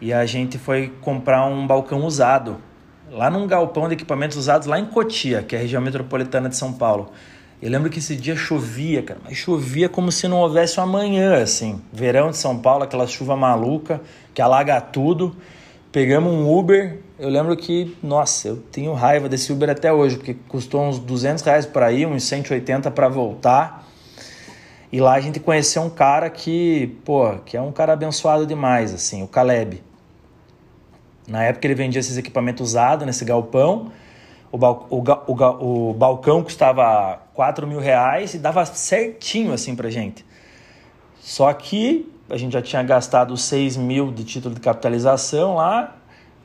E 0.01 0.11
a 0.11 0.25
gente 0.25 0.57
foi 0.57 0.91
comprar 1.01 1.45
um 1.45 1.65
balcão 1.65 2.03
usado 2.05 2.57
lá 3.11 3.29
num 3.29 3.45
galpão 3.45 3.87
de 3.87 3.93
equipamentos 3.93 4.35
usados 4.37 4.67
lá 4.67 4.79
em 4.79 4.85
Cotia, 4.85 5.43
que 5.43 5.55
é 5.55 5.59
a 5.59 5.61
região 5.61 5.81
metropolitana 5.81 6.49
de 6.49 6.57
São 6.57 6.73
Paulo. 6.73 7.11
Eu 7.61 7.69
lembro 7.69 7.89
que 7.89 7.99
esse 7.99 8.15
dia 8.15 8.35
chovia, 8.35 9.01
cara, 9.01 9.21
mas 9.23 9.37
chovia 9.37 9.87
como 9.87 10.11
se 10.11 10.27
não 10.27 10.39
houvesse 10.39 10.79
um 10.79 10.83
amanhã, 10.83 11.41
assim. 11.41 11.81
Verão 11.93 12.31
de 12.31 12.37
São 12.37 12.59
Paulo, 12.59 12.83
aquela 12.83 13.07
chuva 13.07 13.37
maluca 13.37 14.01
que 14.33 14.41
alaga 14.41 14.81
tudo. 14.81 15.33
Pegamos 15.89 16.33
um 16.33 16.51
Uber. 16.51 16.99
Eu 17.17 17.29
lembro 17.29 17.55
que, 17.55 17.95
nossa, 18.03 18.49
eu 18.49 18.57
tenho 18.57 18.93
raiva 18.93 19.29
desse 19.29 19.53
Uber 19.53 19.69
até 19.69 19.93
hoje, 19.93 20.17
porque 20.17 20.35
custou 20.49 20.81
uns 20.81 20.99
200 20.99 21.41
reais 21.43 21.65
para 21.65 21.89
ir, 21.91 22.05
uns 22.05 22.23
180 22.23 22.91
para 22.91 23.07
voltar. 23.07 23.82
E 24.93 25.01
lá 25.01 25.13
a 25.13 25.19
gente 25.19 25.39
conheceu 25.39 25.81
um 25.81 25.89
cara 25.89 26.29
que, 26.29 26.99
pô, 27.03 27.39
que 27.43 27.57
é 27.57 27.61
um 27.61 27.71
cara 27.71 27.93
abençoado 27.93 28.45
demais, 28.45 28.93
assim, 28.93 29.23
o 29.23 29.27
Caleb. 29.27 29.83
Na 31.27 31.43
época 31.45 31.65
ele 31.65 31.73
vendia 31.73 31.99
esses 31.99 32.15
equipamentos 32.15 32.69
usados 32.69 33.03
nesse 33.03 33.25
galpão. 33.25 33.91
O, 34.51 34.57
bal 34.59 34.85
o, 34.91 35.01
o, 35.01 35.89
o 35.89 35.93
balcão 35.95 36.43
custava 36.43 37.19
4 37.33 37.65
mil 37.65 37.79
reais 37.79 38.35
e 38.35 38.37
dava 38.37 38.63
certinho 38.65 39.51
assim 39.51 39.75
pra 39.75 39.89
gente. 39.89 40.23
Só 41.19 41.51
que 41.53 42.07
a 42.29 42.37
gente 42.37 42.53
já 42.53 42.61
tinha 42.61 42.83
gastado 42.83 43.35
6 43.35 43.75
mil 43.77 44.11
de 44.11 44.23
título 44.23 44.53
de 44.53 44.61
capitalização 44.61 45.55
lá, 45.55 45.95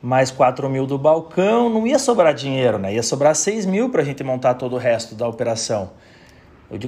mais 0.01 0.31
4 0.31 0.67
mil 0.67 0.87
do 0.87 0.97
balcão, 0.97 1.69
não 1.69 1.85
ia 1.85 1.99
sobrar 1.99 2.33
dinheiro, 2.33 2.79
né? 2.79 2.95
Ia 2.95 3.03
sobrar 3.03 3.35
6 3.35 3.67
mil 3.67 3.91
pra 3.91 4.03
gente 4.03 4.23
montar 4.23 4.55
todo 4.55 4.73
o 4.73 4.79
resto 4.79 5.13
da 5.13 5.27
operação 5.27 5.91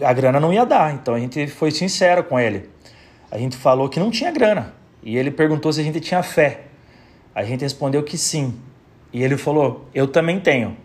a 0.03 0.13
grana 0.13 0.39
não 0.39 0.53
ia 0.53 0.65
dar, 0.65 0.93
então 0.93 1.15
a 1.15 1.19
gente 1.19 1.47
foi 1.47 1.71
sincero 1.71 2.23
com 2.23 2.39
ele. 2.39 2.69
A 3.31 3.37
gente 3.37 3.55
falou 3.57 3.89
que 3.89 3.99
não 3.99 4.11
tinha 4.11 4.31
grana. 4.31 4.73
E 5.01 5.17
ele 5.17 5.31
perguntou 5.31 5.73
se 5.73 5.81
a 5.81 5.83
gente 5.83 5.99
tinha 5.99 6.21
fé. 6.21 6.61
A 7.33 7.43
gente 7.43 7.61
respondeu 7.61 8.03
que 8.03 8.17
sim. 8.17 8.53
E 9.11 9.23
ele 9.23 9.37
falou: 9.37 9.87
Eu 9.93 10.07
também 10.07 10.39
tenho. 10.39 10.77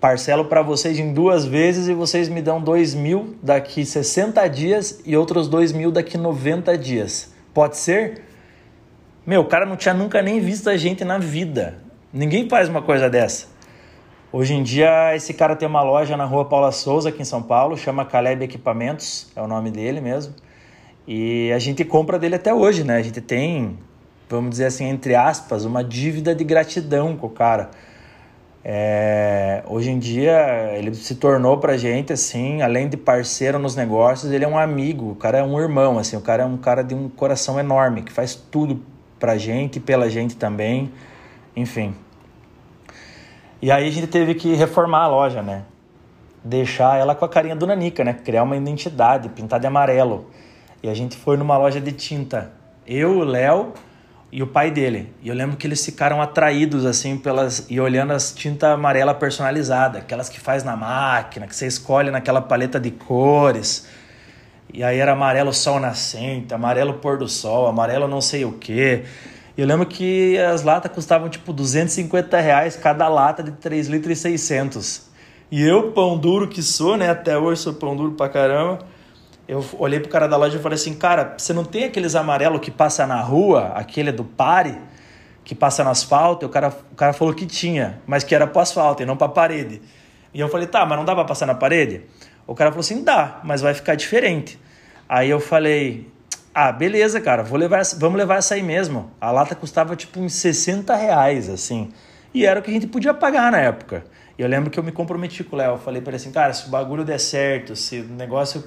Parcelo 0.00 0.46
para 0.46 0.62
vocês 0.62 0.98
em 0.98 1.12
duas 1.12 1.44
vezes 1.44 1.88
e 1.88 1.92
vocês 1.92 2.28
me 2.28 2.40
dão 2.40 2.62
dois 2.62 2.94
mil 2.94 3.36
daqui 3.42 3.84
60 3.84 4.48
dias 4.48 5.00
e 5.04 5.14
outros 5.14 5.46
dois 5.46 5.72
mil 5.72 5.92
daqui 5.92 6.16
90 6.16 6.78
dias. 6.78 7.34
Pode 7.52 7.76
ser? 7.76 8.22
Meu, 9.26 9.42
o 9.42 9.44
cara 9.44 9.66
não 9.66 9.76
tinha 9.76 9.92
nunca 9.92 10.22
nem 10.22 10.40
visto 10.40 10.70
a 10.70 10.76
gente 10.76 11.04
na 11.04 11.18
vida. 11.18 11.78
Ninguém 12.10 12.48
faz 12.48 12.68
uma 12.68 12.80
coisa 12.80 13.10
dessa. 13.10 13.48
Hoje 14.32 14.54
em 14.54 14.62
dia, 14.62 15.16
esse 15.16 15.34
cara 15.34 15.56
tem 15.56 15.66
uma 15.66 15.82
loja 15.82 16.16
na 16.16 16.24
rua 16.24 16.44
Paula 16.44 16.70
Souza, 16.70 17.08
aqui 17.08 17.20
em 17.20 17.24
São 17.24 17.42
Paulo, 17.42 17.76
chama 17.76 18.04
Caleb 18.04 18.44
Equipamentos, 18.44 19.26
é 19.34 19.42
o 19.42 19.48
nome 19.48 19.72
dele 19.72 20.00
mesmo. 20.00 20.32
E 21.04 21.50
a 21.50 21.58
gente 21.58 21.84
compra 21.84 22.16
dele 22.16 22.36
até 22.36 22.54
hoje, 22.54 22.84
né? 22.84 22.98
A 22.98 23.02
gente 23.02 23.20
tem, 23.20 23.76
vamos 24.28 24.50
dizer 24.50 24.66
assim, 24.66 24.84
entre 24.84 25.16
aspas, 25.16 25.64
uma 25.64 25.82
dívida 25.82 26.32
de 26.32 26.44
gratidão 26.44 27.16
com 27.16 27.26
o 27.26 27.30
cara. 27.30 27.70
É, 28.64 29.64
hoje 29.66 29.90
em 29.90 29.98
dia, 29.98 30.76
ele 30.76 30.94
se 30.94 31.16
tornou 31.16 31.58
pra 31.58 31.76
gente, 31.76 32.12
assim, 32.12 32.62
além 32.62 32.88
de 32.88 32.96
parceiro 32.96 33.58
nos 33.58 33.74
negócios, 33.74 34.30
ele 34.30 34.44
é 34.44 34.48
um 34.48 34.56
amigo, 34.56 35.10
o 35.10 35.16
cara 35.16 35.38
é 35.38 35.42
um 35.42 35.58
irmão, 35.58 35.98
assim, 35.98 36.16
o 36.16 36.20
cara 36.20 36.44
é 36.44 36.46
um 36.46 36.56
cara 36.56 36.84
de 36.84 36.94
um 36.94 37.08
coração 37.08 37.58
enorme, 37.58 38.02
que 38.02 38.12
faz 38.12 38.36
tudo 38.36 38.80
pra 39.18 39.36
gente, 39.36 39.80
pela 39.80 40.08
gente 40.08 40.36
também, 40.36 40.92
enfim. 41.56 41.96
E 43.62 43.70
aí 43.70 43.86
a 43.86 43.90
gente 43.90 44.06
teve 44.06 44.34
que 44.34 44.54
reformar 44.54 45.04
a 45.04 45.08
loja, 45.08 45.42
né? 45.42 45.64
Deixar 46.42 46.98
ela 46.98 47.14
com 47.14 47.24
a 47.24 47.28
carinha 47.28 47.54
do 47.54 47.66
Nanica, 47.66 48.02
né? 48.02 48.14
Criar 48.14 48.42
uma 48.42 48.56
identidade, 48.56 49.28
pintar 49.28 49.60
de 49.60 49.66
amarelo. 49.66 50.30
E 50.82 50.88
a 50.88 50.94
gente 50.94 51.16
foi 51.16 51.36
numa 51.36 51.58
loja 51.58 51.78
de 51.78 51.92
tinta. 51.92 52.52
Eu, 52.86 53.18
o 53.18 53.24
Léo 53.24 53.74
e 54.32 54.42
o 54.42 54.46
pai 54.46 54.70
dele. 54.70 55.12
E 55.22 55.28
eu 55.28 55.34
lembro 55.34 55.58
que 55.58 55.66
eles 55.66 55.84
ficaram 55.84 56.22
atraídos 56.22 56.86
assim 56.86 57.18
pelas 57.18 57.66
e 57.68 57.78
olhando 57.78 58.12
as 58.12 58.32
tinta 58.32 58.72
amarela 58.72 59.12
personalizada, 59.12 59.98
aquelas 59.98 60.30
que 60.30 60.40
faz 60.40 60.64
na 60.64 60.76
máquina, 60.76 61.46
que 61.46 61.54
você 61.54 61.66
escolhe 61.66 62.10
naquela 62.10 62.40
paleta 62.40 62.80
de 62.80 62.90
cores. 62.90 63.86
E 64.72 64.84
aí 64.84 64.98
era 64.98 65.12
amarelo 65.12 65.52
sol 65.52 65.80
nascente, 65.80 66.54
amarelo 66.54 66.94
pôr 66.94 67.18
do 67.18 67.28
sol, 67.28 67.66
amarelo 67.66 68.06
não 68.06 68.20
sei 68.20 68.44
o 68.44 68.52
quê. 68.52 69.04
Eu 69.60 69.66
lembro 69.66 69.84
que 69.84 70.38
as 70.38 70.62
latas 70.62 70.90
custavam 70.90 71.28
tipo 71.28 71.52
250 71.52 72.40
reais 72.40 72.76
cada 72.76 73.06
lata 73.08 73.42
de 73.42 73.50
3 73.50 73.88
litros 73.88 74.16
e 74.16 74.22
600. 74.22 75.10
E 75.50 75.62
eu, 75.62 75.92
pão 75.92 76.16
duro 76.16 76.48
que 76.48 76.62
sou, 76.62 76.96
né? 76.96 77.10
Até 77.10 77.36
hoje 77.36 77.60
sou 77.60 77.74
pão 77.74 77.94
duro 77.94 78.12
pra 78.12 78.30
caramba. 78.30 78.78
Eu 79.46 79.62
olhei 79.78 80.00
pro 80.00 80.08
cara 80.08 80.26
da 80.26 80.34
loja 80.38 80.56
e 80.56 80.62
falei 80.62 80.76
assim: 80.76 80.94
Cara, 80.94 81.34
você 81.36 81.52
não 81.52 81.62
tem 81.62 81.84
aqueles 81.84 82.14
amarelo 82.14 82.58
que 82.58 82.70
passa 82.70 83.06
na 83.06 83.20
rua, 83.20 83.72
aquele 83.74 84.10
do 84.10 84.24
pare, 84.24 84.78
que 85.44 85.54
passa 85.54 85.84
no 85.84 85.90
asfalto? 85.90 86.42
E 86.42 86.46
o 86.46 86.48
cara, 86.48 86.74
o 86.90 86.94
cara 86.94 87.12
falou 87.12 87.34
que 87.34 87.44
tinha, 87.44 88.00
mas 88.06 88.24
que 88.24 88.34
era 88.34 88.46
pro 88.46 88.62
asfalto 88.62 89.02
e 89.02 89.04
não 89.04 89.14
pra 89.14 89.28
parede. 89.28 89.82
E 90.32 90.40
eu 90.40 90.48
falei: 90.48 90.68
Tá, 90.68 90.86
mas 90.86 90.96
não 90.96 91.04
dá 91.04 91.14
pra 91.14 91.26
passar 91.26 91.44
na 91.44 91.54
parede? 91.54 92.06
O 92.46 92.54
cara 92.54 92.70
falou 92.70 92.80
assim: 92.80 93.04
dá, 93.04 93.42
mas 93.44 93.60
vai 93.60 93.74
ficar 93.74 93.94
diferente. 93.94 94.58
Aí 95.06 95.28
eu 95.28 95.38
falei: 95.38 96.10
ah, 96.54 96.72
beleza, 96.72 97.20
cara, 97.20 97.42
vou 97.42 97.58
levar, 97.58 97.82
vamos 97.96 98.18
levar 98.18 98.38
essa 98.38 98.54
aí 98.54 98.62
mesmo. 98.62 99.10
A 99.20 99.30
lata 99.30 99.54
custava 99.54 99.94
tipo 99.94 100.18
uns 100.18 100.32
60 100.34 100.94
reais, 100.96 101.48
assim. 101.48 101.90
E 102.34 102.44
era 102.44 102.58
o 102.58 102.62
que 102.62 102.70
a 102.70 102.74
gente 102.74 102.88
podia 102.88 103.14
pagar 103.14 103.52
na 103.52 103.60
época. 103.60 104.04
E 104.36 104.42
eu 104.42 104.48
lembro 104.48 104.70
que 104.70 104.78
eu 104.78 104.82
me 104.82 104.90
comprometi 104.90 105.44
com 105.44 105.54
o 105.54 105.58
Léo. 105.58 105.78
Falei 105.78 106.00
para 106.00 106.10
ele 106.10 106.16
assim, 106.16 106.32
cara, 106.32 106.52
se 106.52 106.66
o 106.66 106.70
bagulho 106.70 107.04
der 107.04 107.20
certo, 107.20 107.76
se 107.76 108.00
o 108.00 108.04
negócio 108.04 108.64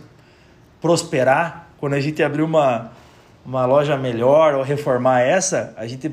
prosperar, 0.81 1.69
quando 1.77 1.93
a 1.93 1.99
gente 1.99 2.23
abrir 2.23 2.41
uma, 2.41 2.91
uma 3.45 3.65
loja 3.65 3.97
melhor 3.97 4.53
ou 4.55 4.63
reformar 4.63 5.21
essa, 5.21 5.73
a 5.75 5.85
gente 5.85 6.09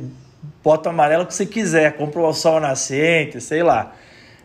bota 0.62 0.88
o 0.88 0.92
amarelo 0.92 1.26
que 1.26 1.34
você 1.34 1.46
quiser, 1.46 1.96
compra 1.96 2.20
o 2.20 2.32
sol 2.32 2.58
nascente, 2.58 3.40
sei 3.40 3.62
lá. 3.62 3.92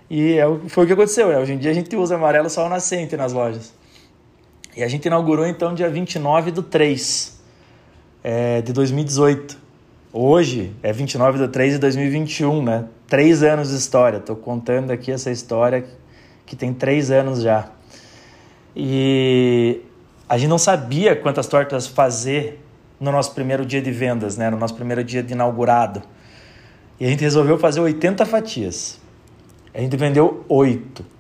E 0.10 0.38
é, 0.38 0.46
foi 0.68 0.84
o 0.84 0.88
que 0.88 0.94
aconteceu. 0.94 1.30
Né? 1.30 1.40
Hoje 1.40 1.54
em 1.54 1.58
dia 1.58 1.72
a 1.72 1.74
gente 1.74 1.96
usa 1.96 2.16
amarelo 2.16 2.50
sol 2.50 2.70
nascente 2.70 3.18
nas 3.18 3.34
lojas. 3.34 3.74
E 4.76 4.84
a 4.84 4.90
gente 4.90 5.06
inaugurou 5.06 5.48
então 5.48 5.74
dia 5.74 5.90
29 5.90 6.52
do 6.52 6.62
3 6.62 7.40
é, 8.22 8.62
de 8.62 8.74
2018. 8.74 9.58
Hoje 10.12 10.74
é 10.84 10.92
29 10.92 11.40
de 11.40 11.48
3 11.48 11.74
de 11.74 11.80
2021, 11.80 12.62
né? 12.62 12.86
Três 13.08 13.42
anos 13.42 13.70
de 13.70 13.78
história. 13.78 14.18
Estou 14.18 14.36
contando 14.36 14.92
aqui 14.92 15.14
essa 15.14 15.32
história 15.32 15.86
que 16.46 16.58
tem 16.58 16.74
três 16.74 17.10
anos 17.10 17.42
já. 17.42 17.70
E 18.76 19.82
a 20.28 20.38
gente 20.38 20.50
não 20.50 20.58
sabia 20.58 21.16
quantas 21.16 21.48
tortas 21.48 21.88
fazer 21.88 22.62
no 23.00 23.14
nosso 23.14 23.34
primeiro 23.34 23.66
dia 23.66 23.82
de 23.82 23.92
vendas, 23.92 24.36
né? 24.36 24.50
No 24.50 24.58
nosso 24.58 24.76
primeiro 24.76 25.06
dia 25.06 25.24
de 25.24 25.32
inaugurado. 25.32 26.02
E 27.00 27.06
a 27.06 27.10
gente 27.10 27.22
resolveu 27.22 27.58
fazer 27.58 27.80
80 27.80 28.26
fatias. 28.26 29.00
A 29.74 29.80
gente 29.80 29.96
vendeu 29.96 30.44
8. 30.50 31.15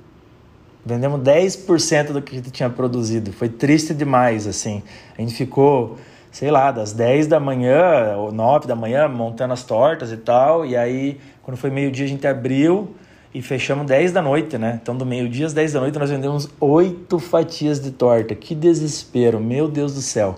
Vendemos 0.85 1.19
10% 1.21 2.11
do 2.11 2.21
que 2.21 2.35
a 2.35 2.37
gente 2.37 2.51
tinha 2.51 2.69
produzido. 2.69 3.33
Foi 3.33 3.49
triste 3.49 3.91
demais, 3.91 4.45
assim. 4.45 4.83
A 5.17 5.21
gente 5.21 5.33
ficou, 5.33 5.97
sei 6.31 6.51
lá, 6.51 6.71
das 6.71 6.93
10 6.93 7.25
da 7.25 7.39
manhã 7.39 8.15
ou 8.17 8.31
9 8.31 8.67
da 8.67 8.75
manhã 8.75 9.07
montando 9.07 9.53
as 9.53 9.63
tortas 9.63 10.11
e 10.11 10.17
tal. 10.17 10.63
E 10.63 10.77
aí, 10.77 11.19
quando 11.41 11.57
foi 11.57 11.71
meio-dia, 11.71 12.05
a 12.05 12.07
gente 12.07 12.27
abriu 12.27 12.93
e 13.33 13.41
fechamos 13.41 13.87
10 13.87 14.11
da 14.11 14.21
noite, 14.21 14.59
né? 14.59 14.79
Então, 14.79 14.95
do 14.95 15.07
meio-dia 15.07 15.47
às 15.47 15.53
10 15.53 15.73
da 15.73 15.79
noite, 15.79 15.97
nós 15.97 16.11
vendemos 16.11 16.47
8 16.59 17.17
fatias 17.17 17.79
de 17.79 17.89
torta. 17.89 18.35
Que 18.35 18.53
desespero, 18.53 19.39
meu 19.39 19.67
Deus 19.67 19.95
do 19.95 20.01
céu. 20.01 20.35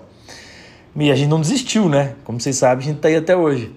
E 0.96 1.12
a 1.12 1.14
gente 1.14 1.28
não 1.28 1.42
desistiu, 1.42 1.90
né? 1.90 2.14
Como 2.24 2.40
vocês 2.40 2.56
sabem, 2.56 2.84
a 2.86 2.88
gente 2.88 3.00
tá 3.00 3.08
aí 3.08 3.16
até 3.16 3.36
hoje. 3.36 3.70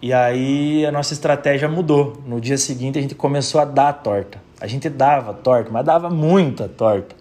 E 0.00 0.12
aí 0.12 0.86
a 0.86 0.90
nossa 0.90 1.12
estratégia 1.12 1.68
mudou. 1.68 2.16
No 2.26 2.40
dia 2.40 2.56
seguinte 2.56 2.98
a 2.98 3.02
gente 3.02 3.14
começou 3.14 3.60
a 3.60 3.66
dar 3.66 3.90
a 3.90 3.92
torta. 3.92 4.47
A 4.60 4.66
gente 4.66 4.88
dava 4.88 5.32
torta, 5.32 5.70
mas 5.70 5.84
dava 5.84 6.10
muita 6.10 6.68
torta. 6.68 7.14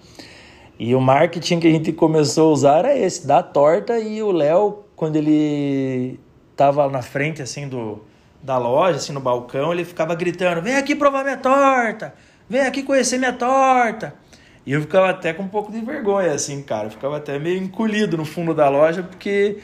E 0.80 0.94
o 0.94 1.02
marketing 1.02 1.60
que 1.60 1.68
a 1.68 1.72
gente 1.72 1.92
começou 1.92 2.50
a 2.50 2.54
usar 2.54 2.78
era 2.80 2.98
esse, 2.98 3.26
dar 3.26 3.44
torta 3.44 4.00
e 4.00 4.22
o 4.22 4.32
Léo, 4.32 4.84
quando 4.96 5.16
ele 5.16 6.20
estava 6.52 6.88
na 6.90 7.02
frente 7.02 7.42
assim 7.42 7.68
do 7.68 8.02
da 8.42 8.58
loja, 8.58 8.98
assim 8.98 9.12
no 9.12 9.20
balcão, 9.20 9.74
ele 9.74 9.84
ficava 9.84 10.14
gritando: 10.16 10.62
"Vem 10.62 10.76
aqui 10.76 10.96
provar 10.96 11.24
minha 11.24 11.38
torta! 11.38 12.14
Vem 12.48 12.62
aqui 12.62 12.84
conhecer 12.84 13.18
minha 13.18 13.34
torta!" 13.34 14.14
E 14.66 14.74
eu 14.74 14.82
ficava 14.82 15.10
até 15.10 15.34
com 15.34 15.44
um 15.44 15.48
pouco 15.48 15.72
de 15.72 15.80
vergonha 15.80 16.34
assim, 16.34 16.62
cara, 16.62 16.88
eu 16.88 16.92
ficava 16.92 17.18
até 17.18 17.40
meio 17.40 17.58
encolhido 17.58 18.18
no 18.18 18.26
fundo 18.26 18.54
da 18.54 18.70
loja 18.70 19.02
porque 19.02 19.60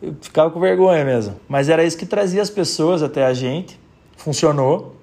eu 0.00 0.14
ficava 0.20 0.50
com 0.50 0.60
vergonha 0.60 1.04
mesmo. 1.04 1.38
Mas 1.48 1.68
era 1.68 1.84
isso 1.84 1.98
que 1.98 2.06
trazia 2.06 2.40
as 2.40 2.48
pessoas 2.48 3.02
até 3.02 3.24
a 3.24 3.34
gente. 3.34 3.78
Funcionou. 4.16 4.99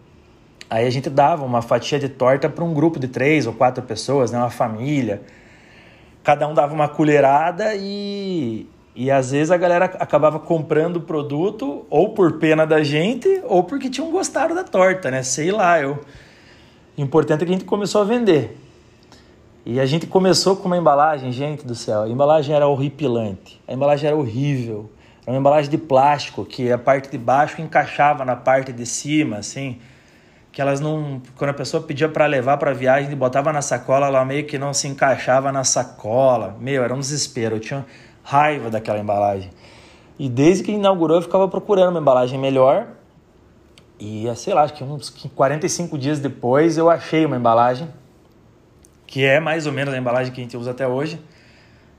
Aí 0.70 0.86
a 0.86 0.90
gente 0.90 1.10
dava 1.10 1.46
uma 1.46 1.62
fatia 1.62 1.98
de 1.98 2.10
torta 2.10 2.50
para 2.50 2.64
um 2.64 2.74
grupo 2.74 3.00
de 3.00 3.08
três 3.08 3.48
ou 3.48 3.54
quatro 3.54 3.84
pessoas, 3.84 4.32
né? 4.32 4.38
uma 4.38 4.50
família. 4.50 5.22
Cada 6.24 6.48
um 6.48 6.54
dava 6.54 6.74
uma 6.74 6.90
colherada 6.90 7.74
e, 7.76 8.68
e 8.94 9.10
às 9.10 9.32
vezes 9.32 9.50
a 9.50 9.56
galera 9.56 9.86
acabava 9.86 10.40
comprando 10.40 10.98
o 10.98 11.02
produto 11.02 11.86
ou 11.90 12.10
por 12.10 12.34
pena 12.34 12.68
da 12.68 12.84
gente 12.84 13.42
ou 13.46 13.64
porque 13.64 13.90
tinham 13.90 14.12
gostado 14.12 14.54
da 14.54 14.64
torta, 14.64 15.10
né? 15.10 15.24
Sei 15.24 15.52
lá, 15.52 15.80
eu. 15.80 16.00
O 16.98 17.02
importante 17.02 17.44
é 17.44 17.46
que 17.46 17.52
a 17.52 17.56
gente 17.56 17.66
começou 17.66 18.02
a 18.02 18.04
vender. 18.04 18.58
E 19.66 19.80
a 19.80 19.86
gente 19.86 20.08
começou 20.08 20.56
com 20.56 20.66
uma 20.66 20.78
embalagem, 20.78 21.32
gente 21.32 21.66
do 21.66 21.76
céu, 21.76 22.04
a 22.04 22.10
embalagem 22.10 22.56
era 22.56 22.68
horripilante, 22.68 23.62
a 23.68 23.74
embalagem 23.74 24.08
era 24.08 24.16
horrível. 24.16 24.90
Era 25.24 25.34
uma 25.34 25.40
embalagem 25.40 25.70
de 25.70 25.78
plástico 25.78 26.46
que 26.46 26.72
a 26.72 26.78
parte 26.78 27.10
de 27.12 27.18
baixo 27.18 27.62
encaixava 27.62 28.24
na 28.24 28.34
parte 28.36 28.72
de 28.72 28.86
cima, 28.86 29.38
assim, 29.38 29.78
que 30.58 30.62
elas 30.64 30.80
não, 30.80 31.22
quando 31.36 31.52
a 31.52 31.54
pessoa 31.54 31.84
pedia 31.84 32.10
para 32.10 32.26
levar 32.26 32.58
para 32.58 32.74
viagem 32.74 33.12
e 33.12 33.16
botava 33.16 33.54
na 33.54 33.62
sacola, 33.62 34.08
ela 34.08 34.26
meio 34.26 34.44
que 34.44 34.58
não 34.58 34.74
se 34.74 34.88
encaixava 34.88 35.52
na 35.52 35.64
sacola. 35.64 36.58
Meu, 36.60 36.84
era 36.84 36.92
um 36.96 36.98
desespero, 36.98 37.58
eu 37.58 37.60
tinha 37.60 37.86
raiva 38.24 38.68
daquela 38.72 38.98
embalagem. 38.98 39.52
E 40.18 40.28
desde 40.28 40.64
que 40.64 40.72
inaugurou, 40.72 41.18
eu 41.18 41.22
ficava 41.22 41.48
procurando 41.48 41.92
uma 41.92 42.00
embalagem 42.00 42.40
melhor. 42.40 42.88
E, 44.00 44.26
sei 44.36 44.52
lá, 44.56 44.64
acho 44.64 44.74
que 44.74 44.84
uns 44.84 45.12
45 45.12 45.96
dias 45.96 46.20
depois 46.20 46.76
eu 46.76 46.90
achei 46.90 47.24
uma 47.24 47.38
embalagem 47.38 47.88
que 49.06 49.24
é 49.24 49.40
mais 49.40 49.68
ou 49.68 49.72
menos 49.72 49.94
a 49.94 49.98
embalagem 50.00 50.34
que 50.34 50.42
a 50.42 50.44
gente 50.44 50.58
usa 50.58 50.72
até 50.72 50.88
hoje, 50.88 51.22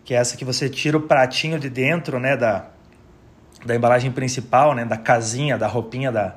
que 0.05 0.15
é 0.15 0.17
essa 0.17 0.37
que 0.37 0.45
você 0.45 0.69
tira 0.69 0.97
o 0.97 1.03
pratinho 1.03 1.61
de 1.61 1.71
dentro, 1.71 2.19
né, 2.19 2.37
da, 2.37 2.67
da 3.65 3.77
embalagem 3.77 4.11
principal, 4.11 4.75
né, 4.75 4.85
da 4.85 4.97
casinha, 4.97 5.57
da 5.57 5.69
roupinha 5.69 6.11
da, 6.11 6.35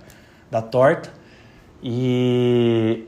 da 0.51 0.61
torta. 0.61 1.19
E 1.81 3.07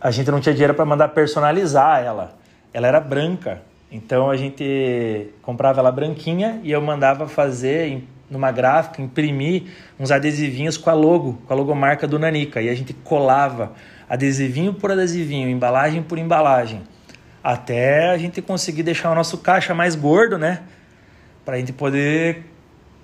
a 0.00 0.10
gente 0.10 0.30
não 0.30 0.40
tinha 0.40 0.52
dinheiro 0.52 0.74
para 0.74 0.84
mandar 0.84 1.08
personalizar 1.08 2.02
ela. 2.02 2.38
Ela 2.72 2.86
era 2.86 3.00
branca, 3.00 3.62
então 3.90 4.30
a 4.30 4.36
gente 4.36 5.28
comprava 5.42 5.80
ela 5.80 5.92
branquinha 5.92 6.60
e 6.62 6.72
eu 6.72 6.80
mandava 6.80 7.28
fazer 7.28 8.02
numa 8.30 8.50
gráfica, 8.50 9.02
imprimir 9.02 9.64
uns 10.00 10.10
adesivinhos 10.10 10.78
com 10.78 10.88
a 10.88 10.94
logo, 10.94 11.38
com 11.46 11.52
a 11.52 11.56
logomarca 11.56 12.06
do 12.06 12.18
Nanica. 12.18 12.62
E 12.62 12.68
a 12.70 12.74
gente 12.74 12.94
colava 12.94 13.72
adesivinho 14.08 14.72
por 14.72 14.90
adesivinho, 14.90 15.48
embalagem 15.48 16.02
por 16.02 16.18
embalagem 16.18 16.82
até 17.42 18.10
a 18.10 18.18
gente 18.18 18.40
conseguir 18.40 18.82
deixar 18.82 19.10
o 19.10 19.14
nosso 19.14 19.38
caixa 19.38 19.74
mais 19.74 19.96
gordo, 19.96 20.38
né? 20.38 20.62
Para 21.44 21.56
a 21.56 21.58
gente 21.58 21.72
poder 21.72 22.44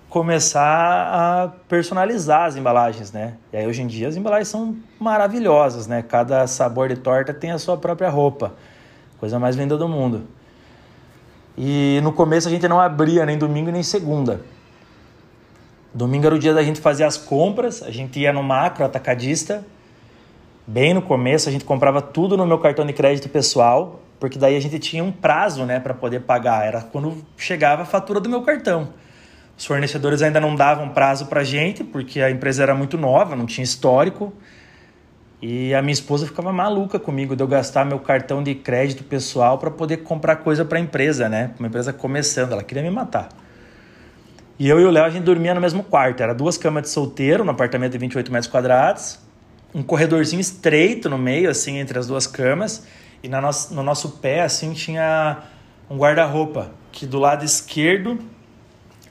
começar 0.09 0.63
a 0.63 1.49
personalizar 1.69 2.45
as 2.45 2.57
embalagens, 2.57 3.13
né? 3.13 3.35
E 3.53 3.57
aí 3.57 3.67
hoje 3.67 3.83
em 3.83 3.87
dia 3.87 4.09
as 4.09 4.17
embalagens 4.17 4.49
são 4.49 4.77
maravilhosas, 4.99 5.87
né? 5.87 6.03
Cada 6.03 6.47
sabor 6.47 6.89
de 6.89 6.97
torta 6.97 7.35
tem 7.35 7.51
a 7.51 7.59
sua 7.59 7.77
própria 7.77 8.09
roupa, 8.09 8.55
coisa 9.19 9.39
mais 9.39 9.57
linda 9.57 9.77
do 9.77 9.89
mundo. 9.89 10.27
E 11.57 12.01
no 12.03 12.13
começo 12.13 12.49
a 12.49 12.51
gente 12.51 12.67
não 12.69 12.81
abria 12.81 13.27
nem 13.27 13.37
domingo 13.37 13.71
nem 13.71 13.83
segunda. 13.83 14.41
Domingo 15.93 16.27
era 16.27 16.35
o 16.35 16.39
dia 16.39 16.55
da 16.55 16.63
gente 16.63 16.81
fazer 16.81 17.05
as 17.05 17.17
compras, 17.17 17.83
a 17.83 17.91
gente 17.91 18.19
ia 18.21 18.33
no 18.33 18.43
macro 18.43 18.85
atacadista. 18.85 19.65
Bem 20.67 20.95
no 20.95 21.03
começo 21.03 21.49
a 21.49 21.53
gente 21.53 21.65
comprava 21.65 22.01
tudo 22.01 22.37
no 22.37 22.47
meu 22.47 22.59
cartão 22.59 22.87
de 22.87 22.93
crédito 22.93 23.29
pessoal 23.29 24.01
porque 24.21 24.39
daí 24.39 24.57
a 24.57 24.61
gente 24.61 24.79
tinha 24.79 25.03
um 25.03 25.13
prazo, 25.13 25.65
né, 25.65 25.79
para 25.79 25.95
poder 25.95 26.21
pagar. 26.21 26.67
Era 26.67 26.83
quando 26.83 27.25
chegava 27.37 27.83
a 27.83 27.85
fatura 27.85 28.21
do 28.21 28.29
meu 28.29 28.43
cartão. 28.43 28.89
Os 29.59 29.67
fornecedores 29.67 30.23
ainda 30.23 30.41
não 30.41 30.55
davam 30.55 30.91
prazo 30.91 31.27
para 31.27 31.43
gente, 31.43 31.83
porque 31.83 32.21
a 32.21 32.31
empresa 32.31 32.63
era 32.63 32.77
muito 32.77 32.97
nova, 32.97 33.35
não 33.35 33.45
tinha 33.45 33.65
histórico. 33.65 34.33
E 35.43 35.75
a 35.75 35.83
minha 35.83 35.93
esposa 35.93 36.27
ficava 36.27 36.53
maluca 36.53 36.97
comigo 36.97 37.35
de 37.35 37.43
eu 37.43 37.49
gastar 37.49 37.85
meu 37.85 37.99
cartão 37.99 38.41
de 38.41 38.55
crédito 38.55 39.03
pessoal 39.03 39.59
para 39.59 39.69
poder 39.69 39.99
comprar 39.99 40.37
coisa 40.37 40.65
para 40.65 40.79
a 40.79 40.81
empresa, 40.81 41.29
né? 41.29 41.51
Uma 41.59 41.67
empresa 41.67 41.93
começando, 41.93 42.53
ela 42.53 42.63
queria 42.63 42.85
me 42.85 42.91
matar. 42.91 43.31
E 44.61 44.69
eu 44.69 44.79
e 44.79 44.85
o 44.85 44.91
Léo 44.91 45.05
a 45.05 45.11
gente 45.11 45.25
dormia 45.25 45.55
no 45.55 45.61
mesmo 45.61 45.83
quarto. 45.83 46.23
Era 46.23 46.33
duas 46.33 46.57
camas 46.57 46.85
de 46.85 46.91
solteiro, 46.91 47.45
no 47.45 47.51
apartamento 47.51 47.93
de 47.93 47.99
28 47.99 48.31
metros 48.31 48.51
quadrados, 48.51 49.19
um 49.75 49.83
corredorzinho 49.83 50.41
estreito 50.41 51.11
no 51.11 51.19
meio, 51.19 51.51
assim, 51.51 51.79
entre 51.79 51.99
as 51.99 52.07
duas 52.07 52.29
camas 52.29 52.87
e 53.25 53.29
na 53.29 53.41
nosso, 53.41 53.75
no 53.75 53.83
nosso 53.83 54.09
pé, 54.19 54.43
assim, 54.43 54.73
tinha 54.73 55.39
um 55.91 55.97
guarda-roupa, 55.97 56.71
que 56.93 57.07
do 57.07 57.19
lado 57.19 57.45
esquerdo 57.45 58.19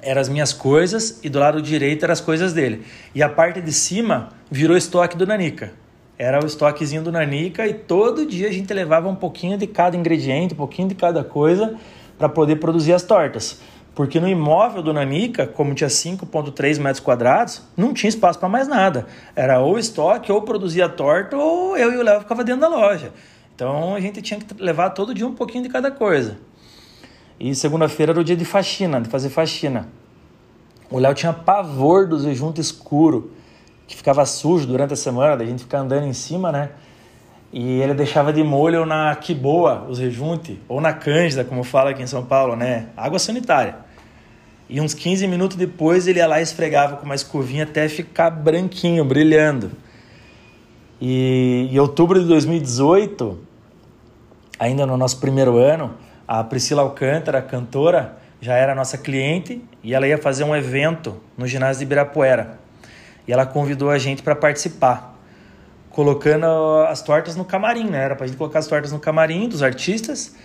eram 0.08 0.22
as 0.22 0.30
minhas 0.30 0.54
coisas 0.54 1.20
e 1.22 1.28
do 1.28 1.38
lado 1.38 1.62
direito 1.62 2.04
eram 2.04 2.14
as 2.14 2.22
coisas 2.22 2.54
dele. 2.54 2.84
E 3.14 3.22
a 3.22 3.28
parte 3.28 3.60
de 3.60 3.74
cima 3.74 4.30
virou 4.50 4.78
estoque 4.78 5.18
do 5.18 5.28
Nanica. 5.28 5.74
Era 6.18 6.42
o 6.42 6.48
estoquezinho 6.48 7.04
do 7.04 7.12
Nanica 7.12 7.68
e 7.68 7.74
todo 7.74 8.26
dia 8.26 8.48
a 8.48 8.52
gente 8.52 8.74
levava 8.74 9.10
um 9.10 9.16
pouquinho 9.16 9.58
de 9.58 9.68
cada 9.68 9.98
ingrediente, 9.98 10.54
um 10.54 10.58
pouquinho 10.58 10.88
de 10.88 10.96
cada 10.96 11.26
coisa 11.26 11.76
para 12.18 12.30
poder 12.30 12.56
produzir 12.56 12.94
as 12.94 13.04
tortas. 13.04 13.60
Porque 13.94 14.18
no 14.18 14.30
imóvel 14.30 14.82
do 14.82 14.94
Nanica, 14.94 15.46
como 15.46 15.76
tinha 15.76 15.90
5,3 15.90 16.80
metros 16.80 17.02
quadrados, 17.02 17.62
não 17.76 17.94
tinha 17.94 18.08
espaço 18.08 18.40
para 18.40 18.48
mais 18.48 18.68
nada. 18.68 19.08
Era 19.36 19.60
ou 19.60 19.78
estoque, 19.78 20.32
ou 20.32 20.42
produzia 20.42 20.88
torta, 20.88 21.36
ou 21.36 21.76
eu 21.76 21.92
e 21.92 21.98
o 21.98 22.02
Léo 22.02 22.22
ficava 22.22 22.46
dentro 22.46 22.62
da 22.62 22.70
loja. 22.70 23.12
Então 23.54 23.94
a 23.94 24.00
gente 24.00 24.22
tinha 24.22 24.40
que 24.40 24.54
levar 24.58 24.92
todo 24.92 25.14
dia 25.14 25.28
um 25.28 25.36
pouquinho 25.36 25.64
de 25.64 25.70
cada 25.70 25.92
coisa. 25.92 26.38
E 27.40 27.54
segunda-feira 27.54 28.12
era 28.12 28.20
o 28.20 28.24
dia 28.24 28.36
de 28.36 28.46
faxina, 28.46 29.00
de 29.00 29.10
fazer 29.10 29.30
faxina. 29.30 29.88
O 30.90 31.00
Léo 31.00 31.14
tinha 31.14 31.34
pavor 31.34 32.08
do 32.08 32.34
junto 32.34 32.62
escuro, 32.62 33.32
que 33.88 33.96
ficava 33.96 34.26
sujo 34.26 34.66
durante 34.66 34.94
a 34.94 34.96
semana, 34.96 35.38
da 35.38 35.46
gente 35.46 35.64
ficar 35.64 35.80
andando 35.80 36.06
em 36.06 36.14
cima, 36.14 36.52
né? 36.52 36.72
E 37.52 37.80
ele 37.82 37.94
deixava 37.94 38.34
de 38.34 38.44
molho 38.44 38.86
na 38.86 39.16
Quiboa, 39.16 39.86
os 39.90 40.00
rejunte, 40.00 40.60
ou 40.68 40.82
na 40.82 40.94
Cândida, 40.94 41.46
como 41.46 41.64
fala 41.64 41.92
aqui 41.92 42.04
em 42.04 42.08
São 42.08 42.26
Paulo, 42.26 42.56
né? 42.56 42.88
Água 42.96 43.20
sanitária. 43.20 43.76
E 44.70 44.82
uns 44.82 44.94
15 44.94 45.28
minutos 45.28 45.56
depois 45.56 46.08
ele 46.08 46.20
ia 46.20 46.28
lá 46.28 46.40
e 46.40 46.44
esfregava 46.44 46.98
com 46.98 47.06
uma 47.06 47.16
escovinha 47.16 47.64
até 47.64 47.88
ficar 47.88 48.30
branquinho, 48.30 49.06
brilhando. 49.06 49.72
E 51.00 51.70
em 51.72 51.80
outubro 51.80 52.20
de 52.20 52.28
2018, 52.28 53.40
ainda 54.60 54.86
no 54.86 54.98
nosso 54.98 55.20
primeiro 55.20 55.58
ano, 55.58 55.94
a 56.28 56.44
Priscila 56.44 56.82
Alcântara, 56.82 57.42
cantora, 57.42 58.18
já 58.42 58.56
era 58.56 58.76
nossa 58.76 58.98
cliente 58.98 59.64
e 59.84 59.94
ela 59.94 60.08
ia 60.08 60.18
fazer 60.18 60.44
um 60.44 60.56
evento 60.56 61.22
no 61.38 61.48
ginásio 61.48 61.80
de 61.80 61.86
Ibirapuera. 61.86 62.60
E 63.28 63.32
ela 63.32 63.46
convidou 63.46 63.90
a 63.90 63.98
gente 63.98 64.22
para 64.22 64.36
participar 64.36 65.16
colocando 65.90 66.46
as 66.88 67.02
tortas 67.02 67.36
no 67.36 67.44
camarim, 67.44 67.90
né? 67.90 68.04
Era 68.04 68.16
pra 68.16 68.28
gente 68.28 68.38
colocar 68.38 68.60
as 68.60 68.68
tortas 68.68 68.92
no 68.92 69.00
camarim 69.00 69.50
dos 69.50 69.64
artistas 69.64 70.36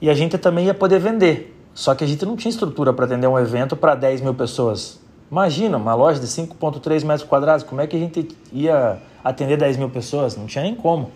e 0.00 0.08
a 0.08 0.14
gente 0.14 0.38
também 0.38 0.66
ia 0.66 0.74
poder 0.74 1.00
vender. 1.00 1.56
Só 1.74 1.96
que 1.96 2.04
a 2.04 2.06
gente 2.06 2.24
não 2.24 2.36
tinha 2.36 2.50
estrutura 2.50 2.92
para 2.92 3.06
atender 3.06 3.26
um 3.26 3.36
evento 3.36 3.76
para 3.76 3.96
10 3.96 4.20
mil 4.20 4.34
pessoas. 4.34 5.00
Imagina, 5.28 5.78
uma 5.78 5.94
loja 5.94 6.20
de 6.20 6.26
5,3 6.26 7.04
metros 7.04 7.28
quadrados, 7.28 7.64
como 7.64 7.80
é 7.80 7.88
que 7.88 7.96
a 7.96 7.98
gente 7.98 8.28
ia 8.52 8.98
atender 9.24 9.56
10 9.56 9.78
mil 9.78 9.90
pessoas? 9.90 10.36
Não 10.36 10.46
tinha 10.46 10.62
nem 10.62 10.76
como. 10.76 11.10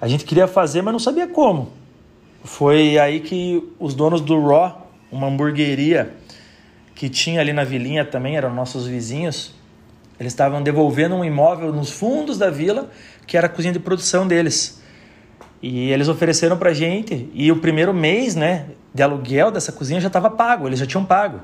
A 0.00 0.08
gente 0.08 0.24
queria 0.24 0.48
fazer, 0.48 0.82
mas 0.82 0.92
não 0.92 0.98
sabia 0.98 1.28
como. 1.28 1.70
Foi 2.46 2.96
aí 2.96 3.18
que 3.18 3.60
os 3.76 3.92
donos 3.92 4.20
do 4.20 4.40
Raw, 4.40 4.88
uma 5.10 5.26
hamburgueria 5.26 6.14
que 6.94 7.08
tinha 7.08 7.40
ali 7.40 7.52
na 7.52 7.64
vilinha 7.64 8.04
também, 8.04 8.36
eram 8.36 8.54
nossos 8.54 8.86
vizinhos, 8.86 9.52
eles 10.18 10.32
estavam 10.32 10.62
devolvendo 10.62 11.16
um 11.16 11.24
imóvel 11.24 11.72
nos 11.72 11.90
fundos 11.90 12.38
da 12.38 12.48
vila, 12.48 12.88
que 13.26 13.36
era 13.36 13.48
a 13.48 13.50
cozinha 13.50 13.72
de 13.72 13.80
produção 13.80 14.28
deles. 14.28 14.80
E 15.60 15.90
eles 15.90 16.06
ofereceram 16.06 16.56
pra 16.56 16.72
gente, 16.72 17.28
e 17.34 17.50
o 17.50 17.56
primeiro 17.56 17.92
mês, 17.92 18.36
né, 18.36 18.66
de 18.94 19.02
aluguel 19.02 19.50
dessa 19.50 19.72
cozinha 19.72 20.00
já 20.00 20.06
estava 20.06 20.30
pago, 20.30 20.68
eles 20.68 20.78
já 20.78 20.86
tinham 20.86 21.04
pago. 21.04 21.40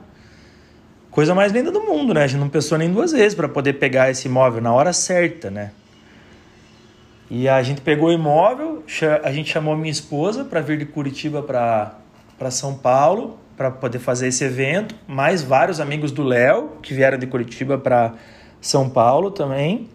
Coisa 1.10 1.34
mais 1.34 1.50
linda 1.50 1.72
do 1.72 1.80
mundo, 1.80 2.14
né? 2.14 2.22
A 2.22 2.26
gente 2.28 2.40
não 2.40 2.48
pensou 2.48 2.78
nem 2.78 2.90
duas 2.90 3.10
vezes 3.10 3.34
para 3.34 3.48
poder 3.48 3.74
pegar 3.74 4.08
esse 4.08 4.28
imóvel 4.28 4.62
na 4.62 4.72
hora 4.72 4.92
certa, 4.92 5.50
né? 5.50 5.72
E 7.34 7.48
a 7.48 7.62
gente 7.62 7.80
pegou 7.80 8.10
o 8.10 8.12
imóvel, 8.12 8.84
a 9.22 9.32
gente 9.32 9.50
chamou 9.50 9.74
minha 9.74 9.90
esposa 9.90 10.44
para 10.44 10.60
vir 10.60 10.76
de 10.76 10.84
Curitiba 10.84 11.42
para 11.42 12.50
São 12.50 12.74
Paulo 12.74 13.38
para 13.56 13.70
poder 13.70 14.00
fazer 14.00 14.26
esse 14.28 14.44
evento, 14.44 14.94
mais 15.08 15.42
vários 15.42 15.80
amigos 15.80 16.12
do 16.12 16.22
Léo 16.22 16.72
que 16.82 16.92
vieram 16.92 17.16
de 17.16 17.26
Curitiba 17.26 17.78
para 17.78 18.12
são 18.60 18.86
Paulo 18.86 19.30
também, 19.30 19.88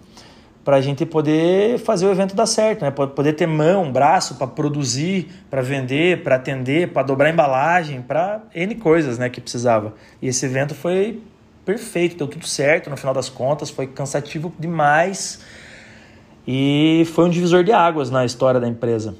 para 0.65 0.77
a 0.77 0.81
gente 0.81 1.05
poder 1.05 1.77
fazer 1.77 2.07
o 2.07 2.11
evento 2.11 2.35
dar 2.35 2.47
certo, 2.47 2.81
né? 2.81 2.89
Poder 2.89 3.33
ter 3.33 3.45
mão, 3.45 3.91
braço 3.91 4.33
para 4.33 4.47
produzir, 4.47 5.27
para 5.47 5.61
vender, 5.61 6.23
para 6.23 6.37
atender, 6.37 6.87
para 6.87 7.03
dobrar 7.03 7.29
embalagem, 7.29 8.01
para 8.01 8.41
N 8.55 8.73
coisas, 8.73 9.19
né, 9.19 9.29
que 9.29 9.39
precisava. 9.39 9.93
E 10.19 10.27
esse 10.27 10.43
evento 10.43 10.73
foi 10.73 11.21
perfeito, 11.63 12.17
deu 12.17 12.27
tudo 12.27 12.47
certo 12.47 12.89
no 12.89 12.97
final 12.97 13.13
das 13.13 13.29
contas, 13.29 13.69
foi 13.69 13.85
cansativo 13.85 14.51
demais 14.57 15.39
e 16.47 17.03
foi 17.13 17.25
um 17.25 17.29
divisor 17.29 17.63
de 17.63 17.73
águas 17.73 18.09
na 18.09 18.23
história 18.23 18.59
da 18.59 18.67
empresa. 18.67 19.15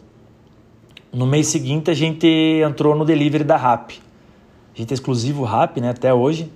No 1.12 1.28
mês 1.28 1.48
seguinte 1.48 1.92
a 1.92 1.94
gente 1.94 2.26
entrou 2.66 2.96
no 2.96 3.04
delivery 3.04 3.44
da 3.44 3.58
RAP. 3.58 3.92
A 4.74 4.78
gente 4.78 4.92
é 4.92 4.94
exclusivo 4.94 5.44
RAP, 5.44 5.78
né, 5.78 5.90
até 5.90 6.14
hoje. 6.14 6.50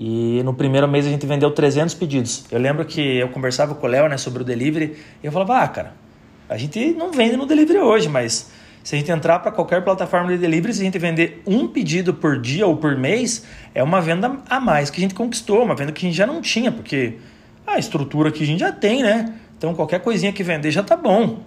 E 0.00 0.42
no 0.42 0.54
primeiro 0.54 0.88
mês 0.88 1.06
a 1.06 1.10
gente 1.10 1.26
vendeu 1.26 1.50
300 1.50 1.94
pedidos. 1.94 2.44
Eu 2.50 2.58
lembro 2.58 2.84
que 2.84 3.00
eu 3.00 3.28
conversava 3.28 3.74
com 3.74 3.86
o 3.86 3.90
Léo 3.90 4.08
né, 4.08 4.16
sobre 4.16 4.42
o 4.42 4.44
delivery 4.44 4.96
e 5.22 5.26
eu 5.26 5.30
falava: 5.30 5.58
ah, 5.58 5.68
cara, 5.68 5.92
a 6.48 6.56
gente 6.56 6.92
não 6.94 7.12
vende 7.12 7.36
no 7.36 7.46
delivery 7.46 7.78
hoje, 7.78 8.08
mas 8.08 8.50
se 8.82 8.94
a 8.94 8.98
gente 8.98 9.10
entrar 9.10 9.38
para 9.38 9.52
qualquer 9.52 9.84
plataforma 9.84 10.28
de 10.30 10.38
delivery, 10.38 10.74
se 10.74 10.80
a 10.80 10.84
gente 10.84 10.98
vender 10.98 11.42
um 11.46 11.68
pedido 11.68 12.12
por 12.12 12.40
dia 12.40 12.66
ou 12.66 12.76
por 12.76 12.96
mês, 12.96 13.44
é 13.74 13.82
uma 13.82 14.00
venda 14.00 14.40
a 14.48 14.58
mais 14.60 14.90
que 14.90 14.98
a 14.98 15.02
gente 15.02 15.14
conquistou, 15.14 15.62
uma 15.62 15.74
venda 15.74 15.92
que 15.92 16.04
a 16.04 16.08
gente 16.08 16.16
já 16.16 16.26
não 16.26 16.40
tinha, 16.40 16.72
porque 16.72 17.14
a 17.66 17.78
estrutura 17.78 18.30
que 18.30 18.42
a 18.42 18.46
gente 18.46 18.60
já 18.60 18.72
tem, 18.72 19.02
né? 19.02 19.32
Então 19.56 19.74
qualquer 19.74 20.00
coisinha 20.00 20.32
que 20.32 20.42
vender 20.42 20.70
já 20.70 20.82
tá 20.82 20.96
bom. 20.96 21.40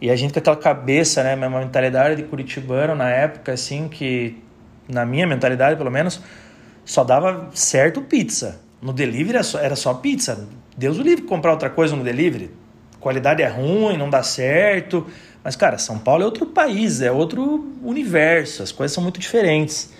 E 0.00 0.10
a 0.10 0.16
gente 0.16 0.32
com 0.32 0.38
aquela 0.38 0.56
cabeça, 0.56 1.22
né, 1.22 1.34
uma 1.34 1.60
mentalidade 1.60 2.16
de 2.16 2.22
curitibano 2.28 2.94
na 2.94 3.10
época, 3.10 3.52
assim, 3.52 3.88
que 3.88 4.40
na 4.88 5.04
minha 5.04 5.26
mentalidade 5.26 5.76
pelo 5.76 5.90
menos, 5.90 6.20
só 6.84 7.04
dava 7.04 7.50
certo 7.52 8.00
pizza. 8.02 8.60
No 8.80 8.92
delivery 8.92 9.30
era 9.30 9.42
só, 9.42 9.58
era 9.58 9.76
só 9.76 9.94
pizza. 9.94 10.48
Deus 10.76 10.98
o 10.98 11.02
livre 11.02 11.24
comprar 11.24 11.50
outra 11.52 11.68
coisa 11.68 11.96
no 11.96 12.04
delivery. 12.04 12.50
Qualidade 13.00 13.42
é 13.42 13.48
ruim, 13.48 13.96
não 13.96 14.08
dá 14.08 14.22
certo. 14.22 15.06
Mas, 15.42 15.56
cara, 15.56 15.78
São 15.78 15.98
Paulo 15.98 16.22
é 16.22 16.26
outro 16.26 16.46
país, 16.46 17.00
é 17.00 17.10
outro 17.10 17.72
universo, 17.82 18.62
as 18.62 18.72
coisas 18.72 18.94
são 18.94 19.02
muito 19.02 19.18
diferentes. 19.18 19.92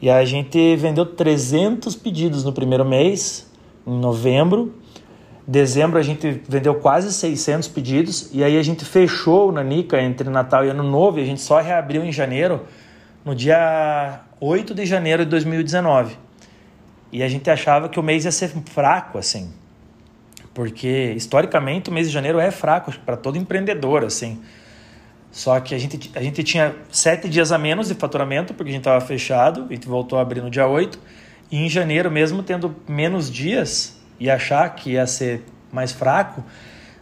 E 0.00 0.10
a 0.10 0.24
gente 0.24 0.76
vendeu 0.76 1.06
300 1.06 1.96
pedidos 1.96 2.44
no 2.44 2.52
primeiro 2.52 2.84
mês, 2.84 3.50
em 3.86 3.98
novembro. 3.98 4.74
Dezembro 5.48 5.96
a 5.96 6.02
gente 6.02 6.42
vendeu 6.48 6.74
quase 6.74 7.12
600 7.12 7.68
pedidos. 7.68 8.30
E 8.32 8.42
aí 8.42 8.58
a 8.58 8.62
gente 8.62 8.84
fechou 8.84 9.48
o 9.48 9.52
Nanica 9.52 10.00
entre 10.02 10.28
Natal 10.28 10.64
e 10.64 10.70
Ano 10.70 10.82
Novo 10.82 11.20
e 11.20 11.22
a 11.22 11.26
gente 11.26 11.40
só 11.40 11.60
reabriu 11.60 12.04
em 12.04 12.10
janeiro 12.10 12.66
no 13.24 13.34
dia 13.34 14.20
8 14.40 14.74
de 14.74 14.84
janeiro 14.84 15.24
de 15.24 15.30
2019. 15.30 16.16
E 17.12 17.22
a 17.22 17.28
gente 17.28 17.48
achava 17.48 17.88
que 17.88 18.00
o 18.00 18.02
mês 18.02 18.24
ia 18.24 18.32
ser 18.32 18.48
fraco, 18.66 19.18
assim. 19.18 19.52
Porque, 20.52 21.12
historicamente, 21.14 21.90
o 21.90 21.92
mês 21.92 22.08
de 22.08 22.12
janeiro 22.12 22.40
é 22.40 22.50
fraco 22.50 22.92
para 23.04 23.16
todo 23.16 23.38
empreendedor, 23.38 24.04
assim. 24.04 24.42
Só 25.30 25.60
que 25.60 25.74
a 25.74 25.78
gente, 25.78 26.10
a 26.16 26.22
gente 26.22 26.42
tinha 26.42 26.74
sete 26.90 27.28
dias 27.28 27.52
a 27.52 27.58
menos 27.58 27.88
de 27.88 27.94
faturamento, 27.94 28.52
porque 28.52 28.70
a 28.70 28.72
gente 28.72 28.80
estava 28.80 29.00
fechado, 29.00 29.66
a 29.68 29.72
gente 29.72 29.86
voltou 29.86 30.18
a 30.18 30.22
abrir 30.22 30.40
no 30.40 30.50
dia 30.50 30.66
8. 30.66 30.98
E 31.52 31.58
em 31.58 31.68
janeiro, 31.68 32.10
mesmo 32.10 32.42
tendo 32.42 32.74
menos 32.88 33.30
dias 33.30 33.95
e 34.18 34.30
achar 34.30 34.74
que 34.74 34.92
ia 34.92 35.06
ser 35.06 35.44
mais 35.72 35.92
fraco, 35.92 36.42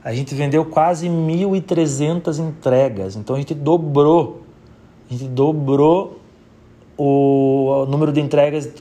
a 0.02 0.12
gente 0.12 0.34
vendeu 0.34 0.64
quase 0.64 1.08
1.300 1.08 2.38
entregas. 2.38 3.16
Então 3.16 3.36
a 3.36 3.38
gente 3.38 3.54
dobrou 3.54 4.44
a 5.08 5.12
gente 5.12 5.28
dobrou 5.28 6.20
o 6.96 7.86
número 7.88 8.12
de 8.12 8.20
entregas 8.20 8.72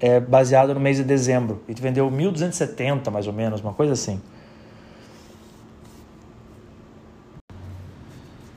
é, 0.00 0.18
baseado 0.18 0.72
no 0.72 0.80
mês 0.80 0.96
de 0.96 1.04
dezembro. 1.04 1.60
A 1.66 1.70
gente 1.70 1.82
vendeu 1.82 2.10
1.270 2.10 3.10
mais 3.10 3.26
ou 3.26 3.32
menos, 3.32 3.60
uma 3.60 3.72
coisa 3.72 3.92
assim. 3.92 4.20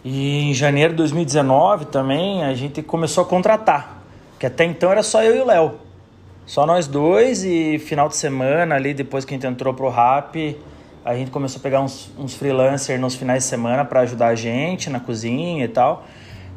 E 0.04 0.50
em 0.50 0.54
janeiro 0.54 0.94
de 0.94 0.98
2019 0.98 1.86
também 1.86 2.44
a 2.44 2.54
gente 2.54 2.82
começou 2.82 3.24
a 3.24 3.28
contratar, 3.28 4.02
que 4.40 4.46
até 4.46 4.66
então 4.66 4.92
era 4.92 5.04
só 5.04 5.22
eu 5.22 5.36
e 5.36 5.40
o 5.42 5.46
Léo. 5.46 5.91
Só 6.46 6.66
nós 6.66 6.88
dois 6.88 7.44
e 7.44 7.80
final 7.80 8.10
de 8.10 8.16
semana 8.18 8.76
ali, 8.76 8.94
depois 8.94 9.24
que 9.24 9.34
a 9.34 9.36
gente 9.36 9.48
entrou 9.48 9.74
pro 9.74 9.90
Rap, 9.90 10.58
a 11.04 11.16
gente 11.16 11.32
começou 11.32 11.60
a 11.60 11.64
pegar 11.64 11.82
uns, 11.82 12.12
uns 12.18 12.34
freelancers 12.36 13.00
nos 13.00 13.16
finais 13.16 13.44
de 13.44 13.50
semana 13.50 13.86
para 13.86 14.02
ajudar 14.02 14.28
a 14.28 14.36
gente 14.36 14.90
na 14.90 15.00
cozinha 15.00 15.64
e 15.64 15.68
tal. 15.68 16.06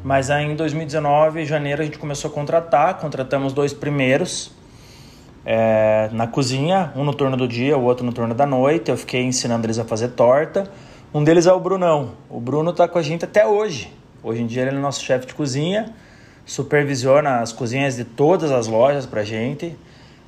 Mas 0.03 0.29
aí 0.29 0.45
em 0.45 0.55
2019, 0.55 1.41
em 1.41 1.45
janeiro, 1.45 1.81
a 1.81 1.85
gente 1.85 1.97
começou 1.97 2.29
a 2.29 2.33
contratar, 2.33 2.99
contratamos 2.99 3.53
dois 3.53 3.73
primeiros 3.73 4.51
é, 5.45 6.09
na 6.11 6.27
cozinha, 6.27 6.91
um 6.95 7.03
no 7.03 7.13
turno 7.13 7.37
do 7.37 7.47
dia, 7.47 7.77
o 7.77 7.83
outro 7.83 8.05
no 8.05 8.13
turno 8.13 8.33
da 8.33 8.45
noite. 8.45 8.91
Eu 8.91 8.97
fiquei 8.97 9.23
ensinando 9.23 9.65
eles 9.65 9.79
a 9.79 9.85
fazer 9.85 10.09
torta. 10.09 10.69
Um 11.13 11.23
deles 11.23 11.47
é 11.47 11.53
o 11.53 11.59
Brunão. 11.59 12.11
O 12.29 12.39
Bruno 12.39 12.71
está 12.71 12.87
com 12.87 12.97
a 12.97 13.01
gente 13.01 13.25
até 13.25 13.47
hoje. 13.47 13.91
Hoje 14.21 14.41
em 14.41 14.47
dia 14.47 14.63
ele 14.63 14.75
é 14.75 14.79
nosso 14.79 15.03
chefe 15.03 15.27
de 15.27 15.33
cozinha, 15.33 15.93
supervisiona 16.45 17.39
as 17.39 17.51
cozinhas 17.51 17.95
de 17.95 18.03
todas 18.03 18.51
as 18.51 18.67
lojas 18.67 19.05
para 19.05 19.23
gente. 19.23 19.75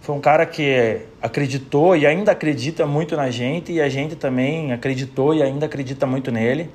Foi 0.02 0.16
um 0.16 0.22
cara 0.22 0.46
que 0.46 1.02
acreditou 1.22 1.96
e 1.96 2.06
ainda 2.08 2.32
acredita 2.32 2.86
muito 2.86 3.16
na 3.16 3.30
gente 3.30 3.72
e 3.72 3.82
a 3.82 3.90
gente 3.90 4.16
também 4.16 4.72
acreditou 4.72 5.34
e 5.34 5.44
ainda 5.44 5.66
acredita 5.66 6.06
muito 6.08 6.32
nele. 6.32 6.70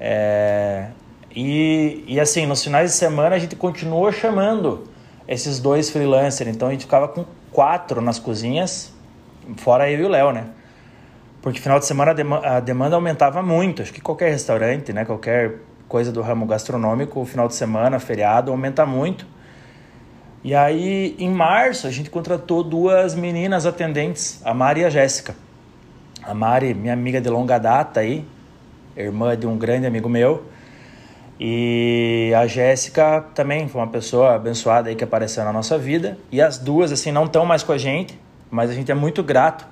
É, 0.00 0.88
e, 1.34 2.04
e 2.06 2.18
assim, 2.18 2.46
nos 2.46 2.62
finais 2.64 2.90
de 2.90 2.96
semana 2.96 3.36
a 3.36 3.38
gente 3.38 3.54
continuou 3.54 4.10
chamando 4.10 4.84
esses 5.28 5.60
dois 5.60 5.90
freelancers. 5.90 6.50
Então 6.50 6.68
a 6.68 6.72
gente 6.72 6.84
ficava 6.84 7.06
com 7.06 7.24
quatro 7.52 8.00
nas 8.00 8.18
cozinhas, 8.18 8.92
fora 9.58 9.90
eu 9.90 10.00
e 10.00 10.04
o 10.04 10.08
Léo, 10.08 10.32
né? 10.32 10.46
Porque 11.40 11.60
final 11.60 11.78
de 11.78 11.86
semana 11.86 12.12
a, 12.12 12.14
dem 12.14 12.32
a 12.32 12.60
demanda 12.60 12.96
aumentava 12.96 13.42
muito. 13.42 13.82
Acho 13.82 13.92
que 13.92 14.00
qualquer 14.00 14.30
restaurante, 14.30 14.92
né? 14.92 15.04
Qualquer 15.04 15.58
coisa 15.92 16.10
do 16.10 16.22
ramo 16.22 16.46
gastronômico, 16.46 17.22
final 17.26 17.46
de 17.46 17.54
semana, 17.54 18.00
feriado, 18.00 18.50
aumenta 18.50 18.86
muito. 18.86 19.26
E 20.42 20.54
aí, 20.54 21.14
em 21.18 21.28
março, 21.28 21.86
a 21.86 21.90
gente 21.90 22.08
contratou 22.08 22.64
duas 22.64 23.14
meninas 23.14 23.66
atendentes, 23.66 24.40
a 24.42 24.54
Mari 24.54 24.80
e 24.80 24.84
a 24.86 24.90
Jéssica. 24.90 25.36
A 26.22 26.32
Mari, 26.32 26.72
minha 26.72 26.94
amiga 26.94 27.20
de 27.20 27.28
longa 27.28 27.58
data 27.58 28.00
aí, 28.00 28.24
irmã 28.96 29.36
de 29.36 29.46
um 29.46 29.58
grande 29.58 29.86
amigo 29.86 30.08
meu. 30.08 30.44
E 31.38 32.32
a 32.38 32.46
Jéssica 32.46 33.26
também 33.34 33.68
foi 33.68 33.82
uma 33.82 33.88
pessoa 33.88 34.34
abençoada 34.36 34.88
aí 34.88 34.96
que 34.96 35.04
apareceu 35.04 35.44
na 35.44 35.52
nossa 35.52 35.76
vida. 35.76 36.16
E 36.30 36.40
as 36.40 36.56
duas, 36.56 36.90
assim, 36.90 37.12
não 37.12 37.26
estão 37.26 37.44
mais 37.44 37.62
com 37.62 37.72
a 37.72 37.78
gente, 37.78 38.18
mas 38.50 38.70
a 38.70 38.72
gente 38.72 38.90
é 38.90 38.94
muito 38.94 39.22
grato 39.22 39.66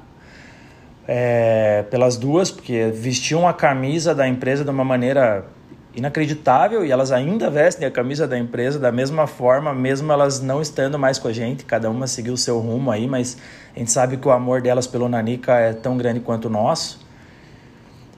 é, 1.08 1.82
pelas 1.90 2.18
duas, 2.18 2.50
porque 2.50 2.90
vestiam 2.92 3.48
a 3.48 3.54
camisa 3.54 4.14
da 4.14 4.28
empresa 4.28 4.62
de 4.64 4.70
uma 4.70 4.84
maneira 4.84 5.46
inacreditável 5.94 6.84
e 6.84 6.92
elas 6.92 7.10
ainda 7.10 7.50
vestem 7.50 7.86
a 7.86 7.90
camisa 7.90 8.26
da 8.26 8.38
empresa 8.38 8.78
da 8.78 8.92
mesma 8.92 9.26
forma, 9.26 9.74
mesmo 9.74 10.12
elas 10.12 10.40
não 10.40 10.62
estando 10.62 10.98
mais 10.98 11.18
com 11.18 11.28
a 11.28 11.32
gente, 11.32 11.64
cada 11.64 11.90
uma 11.90 12.06
seguiu 12.06 12.34
o 12.34 12.36
seu 12.36 12.58
rumo 12.60 12.90
aí, 12.90 13.06
mas 13.06 13.36
a 13.74 13.78
gente 13.78 13.90
sabe 13.90 14.16
que 14.16 14.28
o 14.28 14.30
amor 14.30 14.60
delas 14.60 14.86
pelo 14.86 15.08
Nanica 15.08 15.54
é 15.58 15.72
tão 15.72 15.96
grande 15.96 16.20
quanto 16.20 16.46
o 16.46 16.50
nosso. 16.50 17.04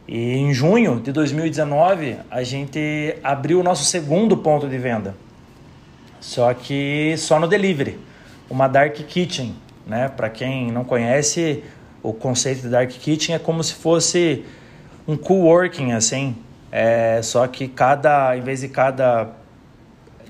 E 0.06 0.35
em 0.35 0.52
junho 0.52 1.00
de 1.00 1.12
2019, 1.12 2.18
a 2.30 2.42
gente 2.42 3.16
abriu 3.22 3.61
o 3.61 3.62
nosso 3.62 3.85
segundo 3.85 4.37
ponto 4.37 4.68
de 4.68 4.76
venda. 4.76 5.14
Só 6.20 6.52
que 6.52 7.14
só 7.16 7.40
no 7.40 7.48
delivery, 7.48 7.98
uma 8.50 8.68
dark 8.68 8.94
kitchen, 8.94 9.56
né? 9.87 10.08
Para 10.08 10.28
quem 10.28 10.70
não 10.70 10.85
conhece, 10.85 11.64
o 12.02 12.12
conceito 12.12 12.62
de 12.62 12.68
dark 12.68 12.90
kitchen 12.90 13.35
é 13.35 13.38
como 13.38 13.62
se 13.62 13.74
fosse 13.74 14.44
um 15.06 15.16
coworking 15.16 15.92
assim, 15.92 16.37
é, 16.72 17.20
só 17.22 17.46
que 17.46 17.68
cada, 17.68 18.35
em 18.35 18.40
vez 18.40 18.62
de 18.62 18.68
cada 18.68 19.28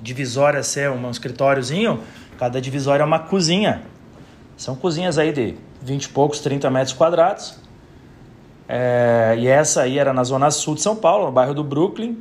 divisória 0.02 0.60
ser 0.64 0.90
um 0.90 1.08
escritóriozinho, 1.08 2.00
cada 2.36 2.60
divisória 2.60 3.04
é 3.04 3.06
uma 3.06 3.20
cozinha. 3.20 3.82
São 4.56 4.74
cozinhas 4.74 5.18
aí 5.18 5.32
de 5.32 5.54
20 5.80 6.04
e 6.04 6.08
poucos, 6.08 6.40
30 6.40 6.68
metros 6.68 6.92
quadrados. 6.92 7.56
É, 8.68 9.36
e 9.38 9.46
essa 9.46 9.82
aí 9.82 9.98
era 9.98 10.12
na 10.12 10.24
zona 10.24 10.50
sul 10.50 10.74
de 10.74 10.82
São 10.82 10.96
Paulo, 10.96 11.26
no 11.26 11.32
bairro 11.32 11.54
do 11.54 11.62
Brooklyn. 11.62 12.18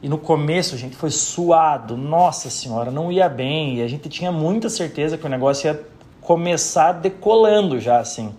E 0.00 0.08
no 0.08 0.18
começo 0.18 0.76
gente 0.76 0.94
foi 0.94 1.10
suado, 1.10 1.96
nossa 1.96 2.50
senhora, 2.50 2.92
não 2.92 3.10
ia 3.10 3.28
bem. 3.28 3.78
E 3.78 3.82
a 3.82 3.88
gente 3.88 4.08
tinha 4.08 4.30
muita 4.30 4.68
certeza 4.68 5.18
que 5.18 5.26
o 5.26 5.28
negócio 5.28 5.66
ia 5.66 5.80
começar 6.20 6.92
decolando 6.92 7.80
já, 7.80 7.98
assim. 7.98 8.32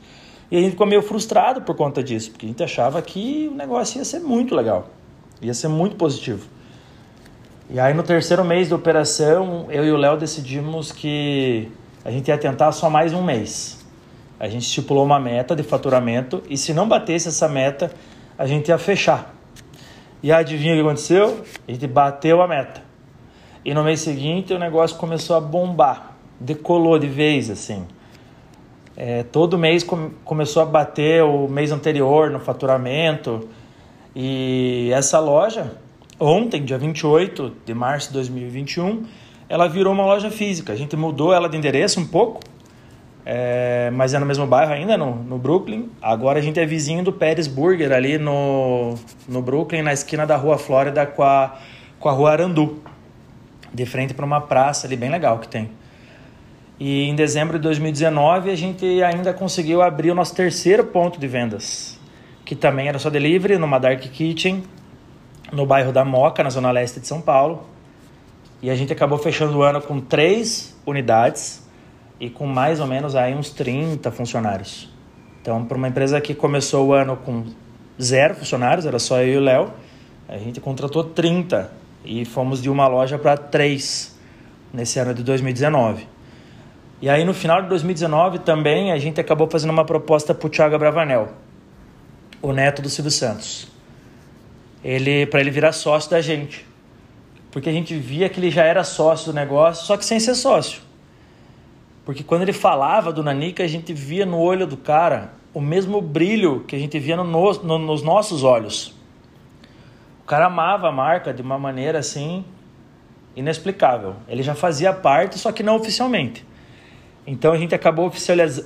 E 0.50 0.56
a 0.56 0.62
gente 0.62 0.72
ficou 0.72 0.88
meio 0.88 1.02
frustrado 1.02 1.62
por 1.64 1.76
conta 1.76 2.02
disso, 2.02 2.32
porque 2.32 2.46
a 2.46 2.50
gente 2.50 2.64
achava 2.64 3.02
que 3.02 3.50
o 3.52 3.56
negócio 3.56 3.98
ia 3.98 4.06
ser 4.06 4.20
muito 4.20 4.56
legal. 4.56 4.95
Ia 5.42 5.54
ser 5.54 5.68
muito 5.68 5.96
positivo. 5.96 6.48
E 7.70 7.80
aí 7.80 7.94
no 7.94 8.04
terceiro 8.04 8.46
mês 8.46 8.68
de 8.68 8.74
operação, 8.74 9.68
eu 9.70 9.84
e 9.84 9.92
o 9.92 9.98
Léo 9.98 10.18
decidimos 10.18 10.92
que 10.92 11.72
a 12.04 12.12
gente 12.12 12.28
ia 12.28 12.38
tentar 12.38 12.72
só 12.72 12.90
mais 12.90 13.14
um 13.14 13.24
mês. 13.24 13.84
A 14.40 14.48
gente 14.48 14.64
estipulou 14.64 15.04
uma 15.04 15.20
meta 15.20 15.56
de 15.56 15.64
faturamento 15.64 16.44
e 16.50 16.58
se 16.58 16.74
não 16.74 16.88
batesse 16.88 17.30
essa 17.30 17.48
meta, 17.50 17.92
a 18.38 18.46
gente 18.46 18.68
ia 18.70 18.78
fechar. 18.78 19.34
E 20.22 20.32
adivinha 20.32 20.74
o 20.74 20.78
que 20.78 20.82
aconteceu? 20.82 21.44
A 21.68 21.72
gente 21.72 21.88
bateu 21.88 22.42
a 22.42 22.48
meta. 22.48 22.84
E 23.64 23.74
no 23.74 23.84
mês 23.84 24.02
seguinte 24.02 24.54
o 24.54 24.60
negócio 24.60 24.98
começou 24.98 25.36
a 25.36 25.40
bombar, 25.40 26.16
decolou 26.40 27.00
de 27.00 27.08
vez 27.08 27.50
assim. 27.50 27.86
É, 28.98 29.24
todo 29.24 29.58
mês 29.58 29.84
com, 29.84 30.12
começou 30.24 30.62
a 30.62 30.66
bater 30.66 31.24
o 31.24 31.48
mês 31.48 31.72
anterior 31.72 32.30
no 32.30 32.40
faturamento. 32.40 33.50
E 34.16 34.92
essa 34.94 35.20
loja, 35.20 35.74
ontem, 36.18 36.64
dia 36.64 36.78
28 36.78 37.52
de 37.66 37.74
março 37.74 38.08
de 38.08 38.14
2021, 38.14 39.04
ela 39.50 39.68
virou 39.68 39.92
uma 39.92 40.06
loja 40.06 40.32
física. 40.32 40.72
A 40.72 40.76
gente 40.76 40.96
mudou 40.96 41.34
ela 41.34 41.50
de 41.50 41.58
endereço 41.58 42.00
um 42.00 42.08
pouco, 42.08 42.40
é, 43.26 43.92
mas 43.92 44.14
é 44.14 44.20
no 44.20 44.26
mesmo 44.26 44.48
bairro 44.48 44.72
ainda, 44.72 44.98
no, 44.98 45.16
no 45.16 45.38
Brooklyn. 45.38 45.90
Agora 46.02 46.40
a 46.40 46.42
gente 46.42 46.58
é 46.58 46.66
vizinho 46.66 47.04
do 47.04 47.12
Pérez 47.12 47.46
Burger, 47.46 47.92
ali 47.92 48.18
no, 48.18 48.96
no 49.28 49.42
Brooklyn, 49.42 49.82
na 49.82 49.92
esquina 49.92 50.26
da 50.26 50.38
Rua 50.38 50.58
Flórida 50.58 51.06
com 51.06 51.22
a, 51.22 51.58
com 52.00 52.08
a 52.08 52.14
Rua 52.14 52.32
Arandu, 52.32 52.82
de 53.74 53.86
frente 53.86 54.14
para 54.14 54.26
uma 54.26 54.40
praça 54.40 54.88
ali 54.88 54.96
bem 54.96 55.10
legal 55.10 55.40
que 55.40 55.50
tem. 55.50 55.70
E 56.80 57.04
em 57.04 57.16
dezembro 57.16 57.58
de 57.58 57.64
2019 57.64 58.50
a 58.50 58.56
gente 58.56 59.04
ainda 59.04 59.34
conseguiu 59.34 59.82
abrir 59.82 60.12
o 60.12 60.16
nosso 60.16 60.34
terceiro 60.34 60.86
ponto 60.86 61.20
de 61.20 61.28
vendas 61.28 61.95
que 62.46 62.56
também 62.56 62.88
era 62.88 63.00
só 63.00 63.10
delivery, 63.10 63.58
numa 63.58 63.80
Dark 63.80 64.00
Kitchen, 64.00 64.64
no 65.52 65.66
bairro 65.66 65.92
da 65.92 66.06
Moca, 66.06 66.44
na 66.44 66.52
zona 66.52 66.70
leste 66.70 67.00
de 67.00 67.08
São 67.08 67.20
Paulo. 67.20 67.64
E 68.62 68.70
a 68.70 68.76
gente 68.76 68.94
acabou 68.94 69.18
fechando 69.18 69.58
o 69.58 69.64
ano 69.64 69.82
com 69.82 70.00
três 70.00 70.80
unidades 70.86 71.68
e 72.20 72.30
com 72.30 72.46
mais 72.46 72.80
ou 72.80 72.86
menos 72.86 73.16
aí 73.16 73.34
uns 73.34 73.50
30 73.50 74.12
funcionários. 74.12 74.94
Então, 75.42 75.66
para 75.66 75.76
uma 75.76 75.88
empresa 75.88 76.22
que 76.22 76.36
começou 76.36 76.88
o 76.88 76.94
ano 76.94 77.18
com 77.18 77.46
zero 78.02 78.36
funcionários, 78.36 78.86
era 78.86 79.00
só 79.00 79.22
eu 79.22 79.34
e 79.34 79.38
o 79.38 79.42
Léo, 79.42 79.74
a 80.30 80.38
gente 80.38 80.62
contratou 80.62 81.04
30 81.04 81.72
e 82.04 82.26
fomos 82.26 82.62
de 82.62 82.70
uma 82.70 82.88
loja 82.88 83.18
para 83.18 83.36
três 83.36 84.18
nesse 84.72 85.00
ano 85.00 85.14
de 85.14 85.24
2019. 85.24 86.08
E 87.02 87.10
aí 87.10 87.26
no 87.26 87.34
final 87.34 87.62
de 87.62 87.70
2019 87.70 88.40
também 88.40 88.92
a 88.92 88.98
gente 88.98 89.20
acabou 89.20 89.50
fazendo 89.50 89.72
uma 89.72 89.86
proposta 89.86 90.34
para 90.34 90.48
o 90.48 90.50
Thiago 90.50 90.78
Bravanel 90.78 91.45
o 92.42 92.52
neto 92.52 92.82
do 92.82 92.90
Silvio 92.90 93.12
Santos. 93.12 93.68
Ele 94.84 95.26
para 95.26 95.40
ele 95.40 95.52
virar 95.52 95.72
sócio 95.72 96.12
da 96.12 96.22
gente. 96.22 96.66
Porque 97.52 97.70
a 97.70 97.72
gente 97.72 97.96
via 97.96 98.28
que 98.28 98.40
ele 98.40 98.52
já 98.52 98.64
era 98.64 98.84
sócio 98.84 99.32
do 99.32 99.36
negócio, 99.36 99.86
só 99.86 99.96
que 99.96 100.06
sem 100.06 100.20
ser 100.20 100.36
sócio. 100.36 100.82
Porque 102.04 102.24
quando 102.24 102.44
ele 102.44 102.54
falava 102.54 103.12
do 103.12 103.24
Nanica, 103.24 103.64
a 103.64 103.68
gente 103.68 103.94
via 103.94 104.26
no 104.26 104.40
olho 104.40 104.68
do 104.68 104.78
cara 104.78 105.34
o 105.54 105.62
mesmo 105.62 106.02
brilho 106.02 106.66
que 106.68 106.76
a 106.76 106.80
gente 106.80 107.00
via 107.00 107.16
no, 107.16 107.24
no, 107.24 107.80
nos 107.80 108.04
nossos 108.04 108.44
olhos. 108.44 108.94
O 110.22 110.26
cara 110.26 110.48
amava 110.48 110.90
a 110.90 110.92
marca 110.92 111.34
de 111.34 111.42
uma 111.42 111.58
maneira 111.58 112.00
assim 112.00 112.44
inexplicável. 113.36 114.16
Ele 114.28 114.44
já 114.44 114.54
fazia 114.54 114.92
parte, 114.92 115.40
só 115.40 115.52
que 115.52 115.64
não 115.64 115.76
oficialmente. 115.76 116.46
Então 117.26 117.54
a 117.54 117.58
gente 117.58 117.74
acabou 117.74 118.12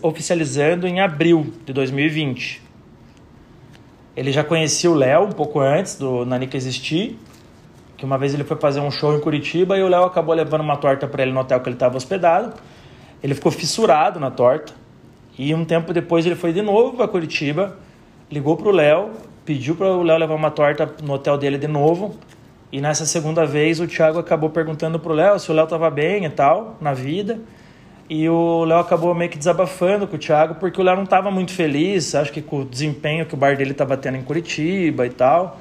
oficializando 0.01 0.87
em 0.87 0.99
abril 0.99 1.53
de 1.65 1.71
2020. 1.71 2.68
Ele 4.19 4.33
já 4.33 4.43
conhecia 4.43 4.91
o 4.91 4.93
Léo 4.93 5.27
um 5.27 5.31
pouco 5.31 5.61
antes 5.61 5.97
do 5.97 6.25
Nanica 6.25 6.57
existir, 6.57 7.17
que 7.95 8.03
uma 8.03 8.17
vez 8.17 8.33
ele 8.33 8.43
foi 8.43 8.57
fazer 8.57 8.81
um 8.81 8.91
show 8.91 9.15
em 9.15 9.19
Curitiba 9.21 9.77
e 9.77 9.81
o 9.81 9.87
Léo 9.87 10.03
acabou 10.03 10.35
levando 10.35 10.59
uma 10.59 10.75
torta 10.75 11.07
para 11.07 11.23
ele 11.23 11.31
no 11.31 11.39
hotel 11.39 11.61
que 11.61 11.69
ele 11.69 11.77
estava 11.77 11.95
hospedado. 11.95 12.53
Ele 13.23 13.33
ficou 13.33 13.49
fissurado 13.49 14.19
na 14.19 14.29
torta. 14.29 14.73
E 15.37 15.55
um 15.55 15.63
tempo 15.63 15.93
depois 15.93 16.25
ele 16.25 16.35
foi 16.35 16.51
de 16.51 16.61
novo 16.61 16.97
para 16.97 17.07
Curitiba, 17.07 17.77
ligou 18.29 18.57
para 18.57 18.67
o 18.67 18.71
Léo, 18.71 19.11
pediu 19.45 19.73
para 19.73 19.87
o 19.87 20.03
Léo 20.03 20.17
levar 20.17 20.35
uma 20.35 20.51
torta 20.51 20.93
no 21.01 21.13
hotel 21.13 21.37
dele 21.37 21.57
de 21.57 21.69
novo. 21.69 22.13
E 22.73 22.81
nessa 22.81 23.05
segunda 23.05 23.45
vez 23.45 23.79
o 23.79 23.87
Thiago 23.87 24.19
acabou 24.19 24.49
perguntando 24.49 24.99
para 24.99 25.13
o 25.13 25.15
Léo 25.15 25.39
se 25.39 25.49
o 25.49 25.53
Léo 25.55 25.63
estava 25.63 25.89
bem 25.89 26.25
e 26.25 26.29
tal, 26.29 26.75
na 26.81 26.93
vida. 26.93 27.39
E 28.09 28.27
o 28.27 28.65
Léo 28.65 28.79
acabou 28.79 29.13
meio 29.13 29.29
que 29.29 29.37
desabafando 29.37 30.07
com 30.07 30.15
o 30.15 30.19
Thiago, 30.19 30.55
porque 30.55 30.81
o 30.81 30.83
Léo 30.83 30.95
não 30.95 31.03
estava 31.03 31.29
muito 31.29 31.53
feliz, 31.53 32.15
acho 32.15 32.31
que 32.31 32.41
com 32.41 32.61
o 32.61 32.65
desempenho 32.65 33.23
que 33.23 33.35
o 33.35 33.37
bar 33.37 33.55
dele 33.55 33.71
estava 33.71 33.95
tendo 33.95 34.17
em 34.17 34.23
Curitiba 34.23 35.05
e 35.05 35.11
tal. 35.11 35.59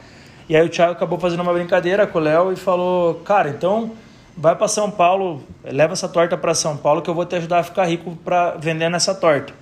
E 0.48 0.56
aí 0.56 0.64
o 0.64 0.68
Thiago 0.70 0.92
acabou 0.92 1.18
fazendo 1.18 1.40
uma 1.40 1.52
brincadeira 1.52 2.06
com 2.06 2.18
o 2.18 2.22
Léo 2.22 2.50
e 2.50 2.56
falou: 2.56 3.16
Cara, 3.16 3.50
então 3.50 3.92
vai 4.34 4.56
para 4.56 4.66
São 4.66 4.90
Paulo, 4.90 5.42
leva 5.62 5.92
essa 5.92 6.08
torta 6.08 6.38
para 6.38 6.54
São 6.54 6.74
Paulo 6.74 7.02
que 7.02 7.10
eu 7.10 7.14
vou 7.14 7.26
te 7.26 7.36
ajudar 7.36 7.58
a 7.58 7.62
ficar 7.62 7.84
rico 7.84 8.16
para 8.24 8.52
vendendo 8.52 8.96
essa 8.96 9.14
torta. 9.14 9.52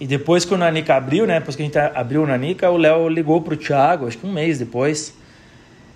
E 0.00 0.08
depois 0.08 0.44
que 0.44 0.52
o 0.52 0.56
Nanica 0.56 0.96
abriu, 0.96 1.24
né? 1.24 1.38
Depois 1.38 1.54
que 1.54 1.62
a 1.62 1.64
gente 1.64 1.78
abriu 1.78 2.24
o 2.24 2.26
Nanica, 2.26 2.68
o 2.68 2.76
Léo 2.76 3.08
ligou 3.08 3.40
pro 3.40 3.56
Thiago, 3.56 4.08
acho 4.08 4.18
que 4.18 4.26
um 4.26 4.32
mês 4.32 4.58
depois. 4.58 5.14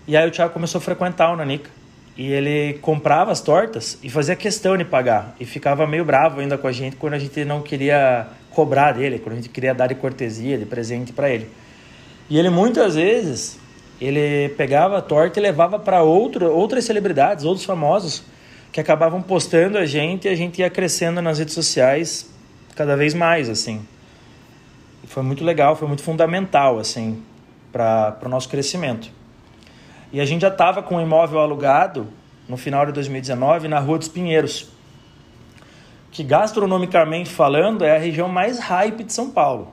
E 0.07 0.16
aí 0.16 0.28
o 0.28 0.31
Thiago 0.31 0.52
começou 0.52 0.78
a 0.78 0.83
frequentar 0.83 1.33
o 1.33 1.37
Nanica. 1.37 1.68
E 2.16 2.31
ele 2.31 2.75
comprava 2.75 3.33
as 3.33 3.40
tortas 3.40 3.98
e 4.03 4.11
fazia 4.11 4.37
questão 4.37 4.77
de 4.77 4.85
pagar. 4.85 5.35
E 5.40 5.46
ficava 5.46 5.87
meio 5.87 6.05
bravo 6.05 6.40
ainda 6.40 6.59
com 6.59 6.66
a 6.66 6.72
gente 6.72 6.96
quando 6.96 7.14
a 7.14 7.18
gente 7.18 7.44
não 7.44 7.62
queria 7.62 8.27
cobrar 8.51 8.92
dele, 8.92 9.18
quando 9.18 9.33
a 9.33 9.37
gente 9.37 9.48
queria 9.48 9.75
dar 9.75 9.87
de 9.87 9.94
cortesia, 9.94 10.59
de 10.59 10.66
presente 10.66 11.12
para 11.12 11.31
ele. 11.31 11.48
E 12.29 12.38
ele 12.38 12.51
muitas 12.51 12.94
vezes 12.94 13.59
ele 14.01 14.51
pegava 14.51 14.98
a 14.98 15.03
torta 15.03 15.38
e 15.38 15.42
levava 15.42 15.79
para 15.79 16.03
outras 16.03 16.85
celebridades, 16.85 17.44
outros 17.44 17.64
famosos 17.64 18.22
que 18.72 18.81
acabavam 18.81 19.22
postando 19.22 19.79
a 19.79 19.87
gente 19.87 20.27
e 20.27 20.29
a 20.29 20.35
gente 20.35 20.61
ia 20.61 20.68
crescendo 20.68 21.22
nas 21.22 21.38
redes 21.38 21.55
sociais 21.55 22.31
cada 22.75 22.96
vez 22.96 23.14
mais 23.14 23.48
assim. 23.48 23.87
E 25.05 25.07
foi 25.07 25.22
muito 25.22 25.44
legal, 25.44 25.77
foi 25.77 25.87
muito 25.87 26.03
fundamental 26.03 26.79
assim 26.79 27.22
para 27.70 28.18
o 28.25 28.29
nosso 28.29 28.48
crescimento. 28.48 29.11
E 30.12 30.20
a 30.20 30.25
gente 30.27 30.42
já 30.42 30.48
estava 30.48 30.83
com 30.83 30.96
o 30.96 31.01
imóvel 31.01 31.40
alugado 31.40 32.07
no 32.46 32.59
final 32.59 32.85
de 32.85 32.92
2019 32.92 33.66
na 33.66 33.79
Rua 33.79 33.98
dos 33.98 34.09
Pinheiros, 34.09 34.68
que 36.11 36.22
gastronomicamente 36.22 37.31
falando 37.31 37.83
é 37.83 37.96
a 37.96 37.98
região 37.98 38.29
mais 38.29 38.59
hype 38.59 39.05
de 39.05 39.12
São 39.12 39.31
Paulo. 39.31 39.72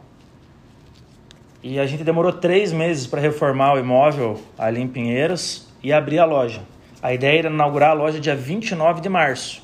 E 1.62 1.78
a 1.78 1.86
gente 1.86 2.06
demorou 2.06 2.32
três 2.32 2.72
meses 2.72 3.06
para 3.06 3.20
reformar 3.20 3.74
o 3.74 3.80
imóvel 3.80 4.40
ali 4.58 4.80
em 4.80 4.88
Pinheiros 4.88 5.68
e 5.84 5.92
abrir 5.92 6.20
a 6.20 6.26
loja. 6.26 6.62
A 7.02 7.14
ideia 7.14 7.40
era 7.40 7.50
inaugurar 7.50 7.90
a 7.90 7.94
loja 7.94 8.18
dia 8.18 8.36
29 8.36 9.02
de 9.02 9.10
março 9.10 9.62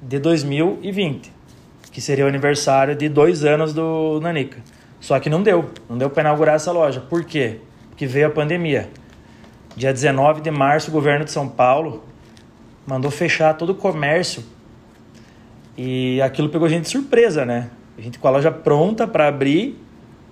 de 0.00 0.18
2020, 0.18 1.30
que 1.92 2.00
seria 2.00 2.24
o 2.24 2.28
aniversário 2.28 2.96
de 2.96 3.10
dois 3.10 3.44
anos 3.44 3.74
do 3.74 4.18
Nanica. 4.22 4.58
Só 5.00 5.20
que 5.20 5.28
não 5.28 5.42
deu, 5.42 5.70
não 5.86 5.98
deu 5.98 6.08
para 6.08 6.22
inaugurar 6.22 6.54
essa 6.54 6.72
loja. 6.72 7.00
Por 7.00 7.24
quê? 7.24 7.58
Porque 7.90 8.06
veio 8.06 8.28
a 8.28 8.30
pandemia. 8.30 8.88
Dia 9.76 9.92
19 9.92 10.40
de 10.40 10.50
março, 10.50 10.90
o 10.90 10.92
governo 10.92 11.24
de 11.24 11.30
São 11.30 11.48
Paulo 11.48 12.04
mandou 12.86 13.10
fechar 13.10 13.54
todo 13.54 13.70
o 13.70 13.74
comércio. 13.74 14.44
E 15.76 16.20
aquilo 16.20 16.48
pegou 16.48 16.66
a 16.66 16.70
gente 16.70 16.82
de 16.82 16.88
surpresa, 16.88 17.44
né? 17.46 17.70
A 17.96 18.00
gente 18.00 18.18
com 18.18 18.28
a 18.28 18.30
loja 18.30 18.50
pronta 18.50 19.06
para 19.06 19.28
abrir 19.28 19.78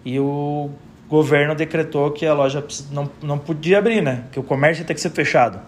e 0.05 0.19
o 0.19 0.71
governo 1.09 1.55
decretou 1.55 2.11
que 2.11 2.27
a 2.27 2.35
loja 2.35 2.65
não, 2.91 3.11
não 3.23 3.39
podia 3.39 3.79
abrir, 3.79 4.03
né? 4.03 4.25
Que 4.31 4.39
o 4.39 4.43
comércio 4.43 4.83
ia 4.83 4.87
ter 4.87 4.95
que 4.95 5.01
ser 5.01 5.11
fechado. 5.11 5.61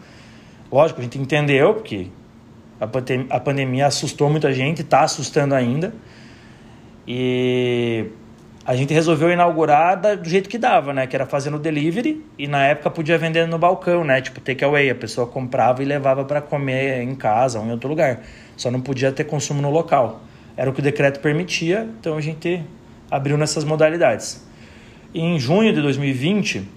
Lógico, 0.71 1.01
a 1.01 1.03
gente 1.03 1.19
entendeu, 1.19 1.75
porque 1.75 2.09
a, 2.81 2.87
pandemia, 2.87 3.27
a 3.31 3.41
pandemia 3.41 3.87
assustou 3.87 4.29
muita 4.29 4.53
gente, 4.53 4.83
está 4.83 5.01
assustando 5.01 5.55
ainda. 5.55 5.95
E 7.07 8.07
a 8.65 8.77
gente 8.77 8.95
resolveu 8.95 9.31
inaugurar 9.31 10.01
do 10.01 10.29
jeito 10.29 10.49
que 10.49 10.57
dava, 10.57 10.93
né? 10.93 11.07
Que 11.07 11.17
era 11.17 11.27
fazendo 11.27 11.59
delivery 11.59 12.25
e 12.39 12.47
na 12.47 12.65
época 12.65 12.91
podia 12.91 13.19
vender 13.19 13.47
no 13.49 13.59
balcão, 13.59 14.05
né? 14.05 14.21
Tipo 14.21 14.41
takeaway, 14.41 14.89
a 14.89 14.95
pessoa 14.95 15.27
comprava 15.27 15.83
e 15.83 15.85
levava 15.85 16.25
para 16.25 16.41
comer 16.41 17.03
em 17.03 17.15
casa 17.15 17.59
ou 17.59 17.67
em 17.67 17.73
outro 17.73 17.89
lugar. 17.89 18.21
Só 18.57 18.71
não 18.71 18.81
podia 18.81 19.11
ter 19.11 19.25
consumo 19.25 19.61
no 19.61 19.71
local. 19.71 20.21
Era 20.57 20.71
o 20.71 20.73
que 20.73 20.79
o 20.79 20.83
decreto 20.83 21.19
permitia, 21.19 21.89
então 21.99 22.17
a 22.17 22.21
gente 22.21 22.63
abriu 23.11 23.37
nessas 23.37 23.65
modalidades. 23.65 24.47
E 25.13 25.21
em 25.21 25.41
junho 25.41 25.73
de 25.73 25.83
2020, 25.83 26.69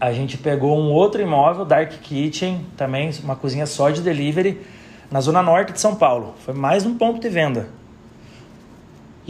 a 0.00 0.12
gente 0.12 0.38
pegou 0.38 0.78
um 0.78 0.90
outro 0.90 1.20
imóvel, 1.20 1.64
Dark 1.66 1.90
Kitchen, 2.00 2.64
também 2.76 3.10
uma 3.22 3.36
cozinha 3.36 3.66
só 3.66 3.90
de 3.90 4.00
delivery, 4.00 4.58
na 5.10 5.20
zona 5.20 5.42
norte 5.42 5.72
de 5.72 5.80
São 5.80 5.94
Paulo. 5.94 6.34
Foi 6.38 6.54
mais 6.54 6.86
um 6.86 6.96
ponto 6.96 7.20
de 7.20 7.28
venda. 7.28 7.79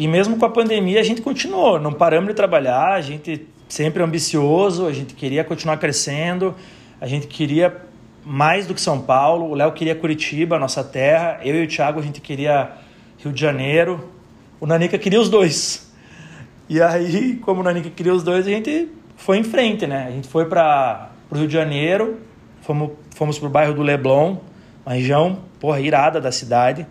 E 0.01 0.09
mesmo 0.09 0.39
com 0.39 0.47
a 0.47 0.49
pandemia, 0.49 0.99
a 0.99 1.03
gente 1.03 1.21
continuou, 1.21 1.79
não 1.79 1.93
paramos 1.93 2.29
de 2.29 2.35
trabalhar, 2.35 2.95
a 2.95 3.03
gente 3.03 3.47
sempre 3.69 4.03
ambicioso, 4.03 4.87
a 4.87 4.93
gente 4.95 5.13
queria 5.13 5.45
continuar 5.45 5.77
crescendo, 5.77 6.55
a 6.99 7.07
gente 7.07 7.27
queria 7.27 7.83
mais 8.25 8.67
do 8.67 8.73
que 8.73 8.81
São 8.81 8.99
Paulo, 8.99 9.51
o 9.51 9.55
Léo 9.55 9.73
queria 9.73 9.95
Curitiba, 9.95 10.59
nossa 10.59 10.83
terra, 10.83 11.39
eu 11.45 11.55
e 11.55 11.65
o 11.67 11.69
Thiago 11.69 12.01
a 12.01 12.03
gente 12.03 12.19
queria 12.19 12.71
Rio 13.19 13.31
de 13.31 13.39
Janeiro, 13.39 14.09
o 14.59 14.67
Nanica 14.67 14.97
queria 14.97 15.21
os 15.21 15.29
dois. 15.29 15.93
E 16.67 16.81
aí, 16.81 17.37
como 17.37 17.61
o 17.61 17.63
Nanica 17.63 17.91
queria 17.91 18.15
os 18.15 18.23
dois, 18.23 18.47
a 18.47 18.51
gente 18.51 18.89
foi 19.17 19.37
em 19.37 19.45
frente, 19.45 19.87
né? 19.87 20.07
A 20.09 20.11
gente 20.13 20.29
foi 20.29 20.47
para 20.47 21.11
o 21.31 21.37
Rio 21.37 21.47
de 21.47 21.53
Janeiro, 21.53 22.21
fomos, 22.63 22.93
fomos 23.15 23.39
para 23.39 23.49
o 23.49 23.51
bairro 23.51 23.75
do 23.75 23.83
Leblon, 23.83 24.39
uma 24.87 24.95
região, 24.95 25.41
porra, 25.61 25.79
irada 25.79 26.23
da 26.23 26.33
cidade. 26.33 26.87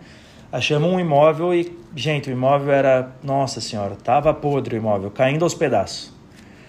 Achamos 0.52 0.88
um 0.88 1.00
imóvel 1.00 1.52
e, 1.52 1.79
gente, 1.94 2.30
o 2.30 2.32
imóvel 2.32 2.72
era, 2.72 3.12
nossa 3.22 3.60
senhora, 3.60 3.96
tava 3.96 4.32
podre 4.32 4.76
o 4.76 4.78
imóvel, 4.78 5.10
caindo 5.10 5.44
aos 5.44 5.54
pedaços. 5.54 6.12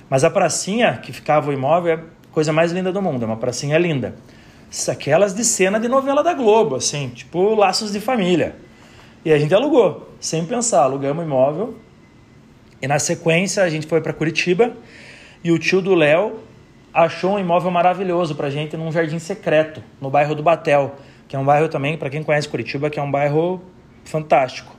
Mas 0.10 0.24
a 0.24 0.30
pracinha 0.30 0.98
que 0.98 1.14
ficava 1.14 1.50
o 1.50 1.54
imóvel 1.54 1.94
é 1.94 1.96
a 1.96 2.34
coisa 2.34 2.52
mais 2.52 2.72
linda 2.72 2.92
do 2.92 3.02
mundo, 3.02 3.24
é 3.24 3.26
uma 3.26 3.38
pracinha 3.38 3.78
linda. 3.78 4.16
Aquelas 4.90 5.34
de 5.34 5.44
cena 5.44 5.80
de 5.80 5.88
novela 5.88 6.24
da 6.24 6.34
Globo, 6.34 6.76
assim, 6.76 7.10
tipo 7.10 7.56
Laços 7.56 7.92
de 7.92 8.00
Família. 8.00 8.56
E 9.24 9.32
a 9.32 9.38
gente 9.38 9.54
alugou, 9.54 10.10
sem 10.20 10.46
pensar, 10.46 10.84
alugamos 10.84 11.24
o 11.24 11.28
imóvel. 11.28 11.76
E 12.82 12.88
na 12.88 12.98
sequência 12.98 13.64
a 13.64 13.70
gente 13.70 13.86
foi 13.86 14.02
para 14.02 14.14
Curitiba 14.14 14.74
e 15.44 15.52
o 15.52 15.60
tio 15.60 15.82
do 15.82 15.94
Léo 15.94 16.40
achou 16.94 17.34
um 17.36 17.40
imóvel 17.40 17.70
maravilhoso 17.70 18.34
pra 18.34 18.50
gente 18.50 18.76
num 18.76 18.92
jardim 18.92 19.20
secreto, 19.20 19.84
no 20.00 20.10
bairro 20.10 20.34
do 20.34 20.42
Batel 20.42 20.96
que 21.32 21.36
é 21.38 21.40
um 21.40 21.46
bairro 21.46 21.70
também, 21.70 21.98
para 21.98 22.10
quem 22.10 22.22
conhece 22.22 22.50
Curitiba, 22.50 22.90
que 22.90 23.00
é 23.00 23.02
um 23.02 23.10
bairro 23.10 23.62
fantástico. 24.04 24.76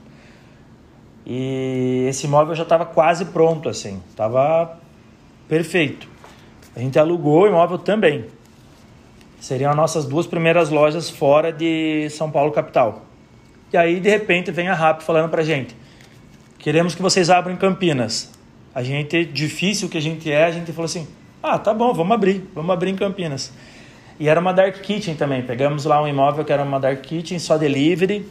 E 1.25 2.05
esse 2.09 2.25
imóvel 2.25 2.53
já 2.55 2.63
estava 2.63 2.85
quase 2.85 3.25
pronto, 3.25 3.69
assim, 3.69 4.01
estava 4.09 4.77
perfeito. 5.47 6.07
A 6.75 6.79
gente 6.79 6.97
alugou 6.99 7.43
o 7.43 7.47
imóvel 7.47 7.77
também. 7.77 8.25
Seriam 9.39 9.71
as 9.71 9.77
nossas 9.77 10.05
duas 10.05 10.25
primeiras 10.25 10.69
lojas 10.69 11.09
fora 11.09 11.51
de 11.51 12.09
São 12.09 12.31
Paulo 12.31 12.51
capital. 12.51 13.05
E 13.71 13.77
aí, 13.77 13.99
de 13.99 14.09
repente, 14.09 14.51
vem 14.51 14.67
a 14.67 14.73
RAP 14.73 15.01
falando 15.01 15.29
para 15.29 15.43
gente: 15.43 15.75
queremos 16.59 16.95
que 16.95 17.01
vocês 17.01 17.29
abram 17.29 17.53
em 17.53 17.57
Campinas. 17.57 18.31
A 18.73 18.81
gente, 18.81 19.25
difícil 19.25 19.87
que 19.89 19.97
a 19.97 20.01
gente 20.01 20.31
é, 20.31 20.45
a 20.45 20.51
gente 20.51 20.71
falou 20.71 20.85
assim: 20.85 21.07
ah, 21.41 21.59
tá 21.59 21.73
bom, 21.73 21.93
vamos 21.93 22.13
abrir, 22.13 22.49
vamos 22.55 22.71
abrir 22.71 22.91
em 22.91 22.95
Campinas. 22.95 23.51
E 24.19 24.29
era 24.29 24.39
uma 24.39 24.53
dark 24.53 24.75
kitchen 24.81 25.15
também. 25.15 25.41
Pegamos 25.41 25.85
lá 25.85 26.01
um 26.01 26.07
imóvel 26.07 26.45
que 26.45 26.53
era 26.53 26.63
uma 26.63 26.79
dark 26.79 27.01
kitchen, 27.01 27.39
só 27.39 27.57
delivery. 27.57 28.25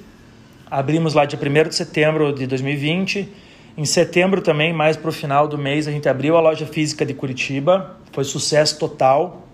Abrimos 0.72 1.12
lá 1.12 1.26
dia 1.26 1.38
1 1.38 1.68
de 1.68 1.74
setembro 1.74 2.32
de 2.32 2.46
2020. 2.46 3.28
Em 3.76 3.84
setembro 3.84 4.40
também, 4.40 4.72
mais 4.72 4.96
para 4.96 5.10
o 5.10 5.12
final 5.12 5.46
do 5.46 5.58
mês, 5.58 5.86
a 5.86 5.90
gente 5.90 6.08
abriu 6.08 6.34
a 6.34 6.40
loja 6.40 6.64
física 6.64 7.04
de 7.04 7.12
Curitiba. 7.12 7.98
Foi 8.10 8.24
sucesso 8.24 8.78
total. 8.78 9.46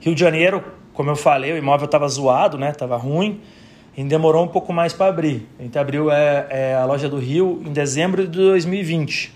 Rio 0.00 0.14
de 0.14 0.20
Janeiro, 0.22 0.64
como 0.94 1.10
eu 1.10 1.16
falei, 1.16 1.52
o 1.52 1.58
imóvel 1.58 1.84
estava 1.84 2.08
zoado, 2.08 2.56
né? 2.56 2.72
Tava 2.72 2.96
ruim. 2.96 3.42
E 3.94 4.02
demorou 4.02 4.42
um 4.42 4.48
pouco 4.48 4.72
mais 4.72 4.94
para 4.94 5.08
abrir. 5.08 5.46
A 5.58 5.64
gente 5.64 5.78
abriu 5.78 6.10
é, 6.10 6.46
é, 6.48 6.74
a 6.76 6.86
loja 6.86 7.06
do 7.06 7.18
Rio 7.18 7.62
em 7.66 7.70
dezembro 7.70 8.26
de 8.26 8.38
2020. 8.38 9.34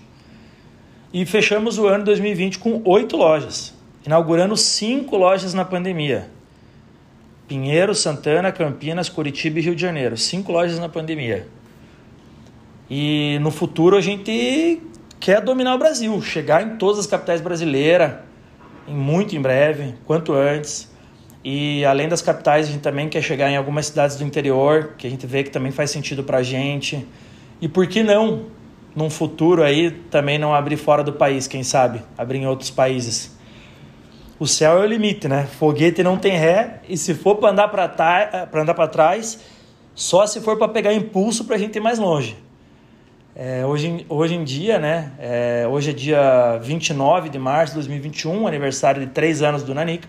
E 1.13 1.27
fechamos 1.27 1.77
o 1.77 1.85
ano 1.85 2.03
2020 2.03 2.57
com 2.57 2.81
oito 2.85 3.15
lojas 3.15 3.75
inaugurando 4.05 4.55
cinco 4.55 5.15
lojas 5.17 5.53
na 5.53 5.65
pandemia. 5.65 6.29
Pinheiro, 7.47 7.93
Santana, 7.93 8.51
Campinas, 8.51 9.07
Curitiba 9.07 9.59
e 9.59 9.61
Rio 9.61 9.75
de 9.75 9.81
Janeiro. 9.81 10.17
Cinco 10.17 10.51
lojas 10.51 10.79
na 10.79 10.89
pandemia. 10.89 11.47
E 12.89 13.37
no 13.41 13.51
futuro 13.51 13.95
a 13.95 14.01
gente 14.01 14.81
quer 15.19 15.41
dominar 15.41 15.75
o 15.75 15.77
Brasil, 15.77 16.19
chegar 16.21 16.63
em 16.63 16.77
todas 16.77 16.99
as 16.99 17.07
capitais 17.07 17.41
brasileiras, 17.41 18.13
em 18.87 18.95
muito 18.95 19.35
em 19.35 19.41
breve, 19.41 19.95
quanto 20.05 20.33
antes. 20.33 20.91
E 21.43 21.85
além 21.85 22.07
das 22.07 22.23
capitais, 22.23 22.67
a 22.67 22.71
gente 22.71 22.81
também 22.81 23.07
quer 23.07 23.21
chegar 23.21 23.51
em 23.51 23.55
algumas 23.55 23.87
cidades 23.87 24.15
do 24.17 24.23
interior, 24.23 24.93
que 24.97 25.05
a 25.05 25.09
gente 25.09 25.27
vê 25.27 25.43
que 25.43 25.51
também 25.51 25.71
faz 25.71 25.91
sentido 25.91 26.23
para 26.23 26.39
a 26.39 26.43
gente. 26.43 27.07
E 27.61 27.67
por 27.67 27.85
que 27.85 28.01
não, 28.01 28.45
num 28.95 29.09
futuro 29.09 29.63
aí, 29.63 29.91
também 29.91 30.39
não 30.39 30.55
abrir 30.55 30.77
fora 30.77 31.03
do 31.03 31.13
país, 31.13 31.45
quem 31.45 31.63
sabe? 31.63 32.01
Abrir 32.17 32.39
em 32.39 32.47
outros 32.47 32.71
países 32.71 33.34
o 34.39 34.45
céu 34.47 34.81
é 34.81 34.85
o 34.85 34.85
limite, 34.85 35.27
né? 35.27 35.45
Foguete 35.45 36.03
não 36.03 36.17
tem 36.17 36.37
ré 36.37 36.81
e 36.89 36.97
se 36.97 37.13
for 37.13 37.35
para 37.35 37.51
andar 37.51 37.67
para 37.69 37.87
para 37.87 38.61
andar 38.61 38.73
para 38.73 38.87
trás, 38.87 39.39
só 39.93 40.27
se 40.27 40.41
for 40.41 40.57
para 40.57 40.67
pegar 40.67 40.93
impulso 40.93 41.45
para 41.45 41.55
a 41.55 41.59
gente 41.59 41.77
ir 41.77 41.79
mais 41.79 41.99
longe. 41.99 42.35
É, 43.33 43.65
hoje, 43.65 44.05
hoje 44.07 44.33
em 44.33 44.43
dia, 44.43 44.79
né? 44.79 45.11
É, 45.19 45.67
hoje 45.69 45.89
é 45.89 45.93
dia 45.93 46.57
29 46.61 47.29
de 47.29 47.37
março 47.37 47.73
de 47.73 47.79
2021, 47.79 48.47
aniversário 48.47 49.05
de 49.05 49.07
três 49.07 49.41
anos 49.41 49.63
do 49.63 49.73
Nanica. 49.73 50.07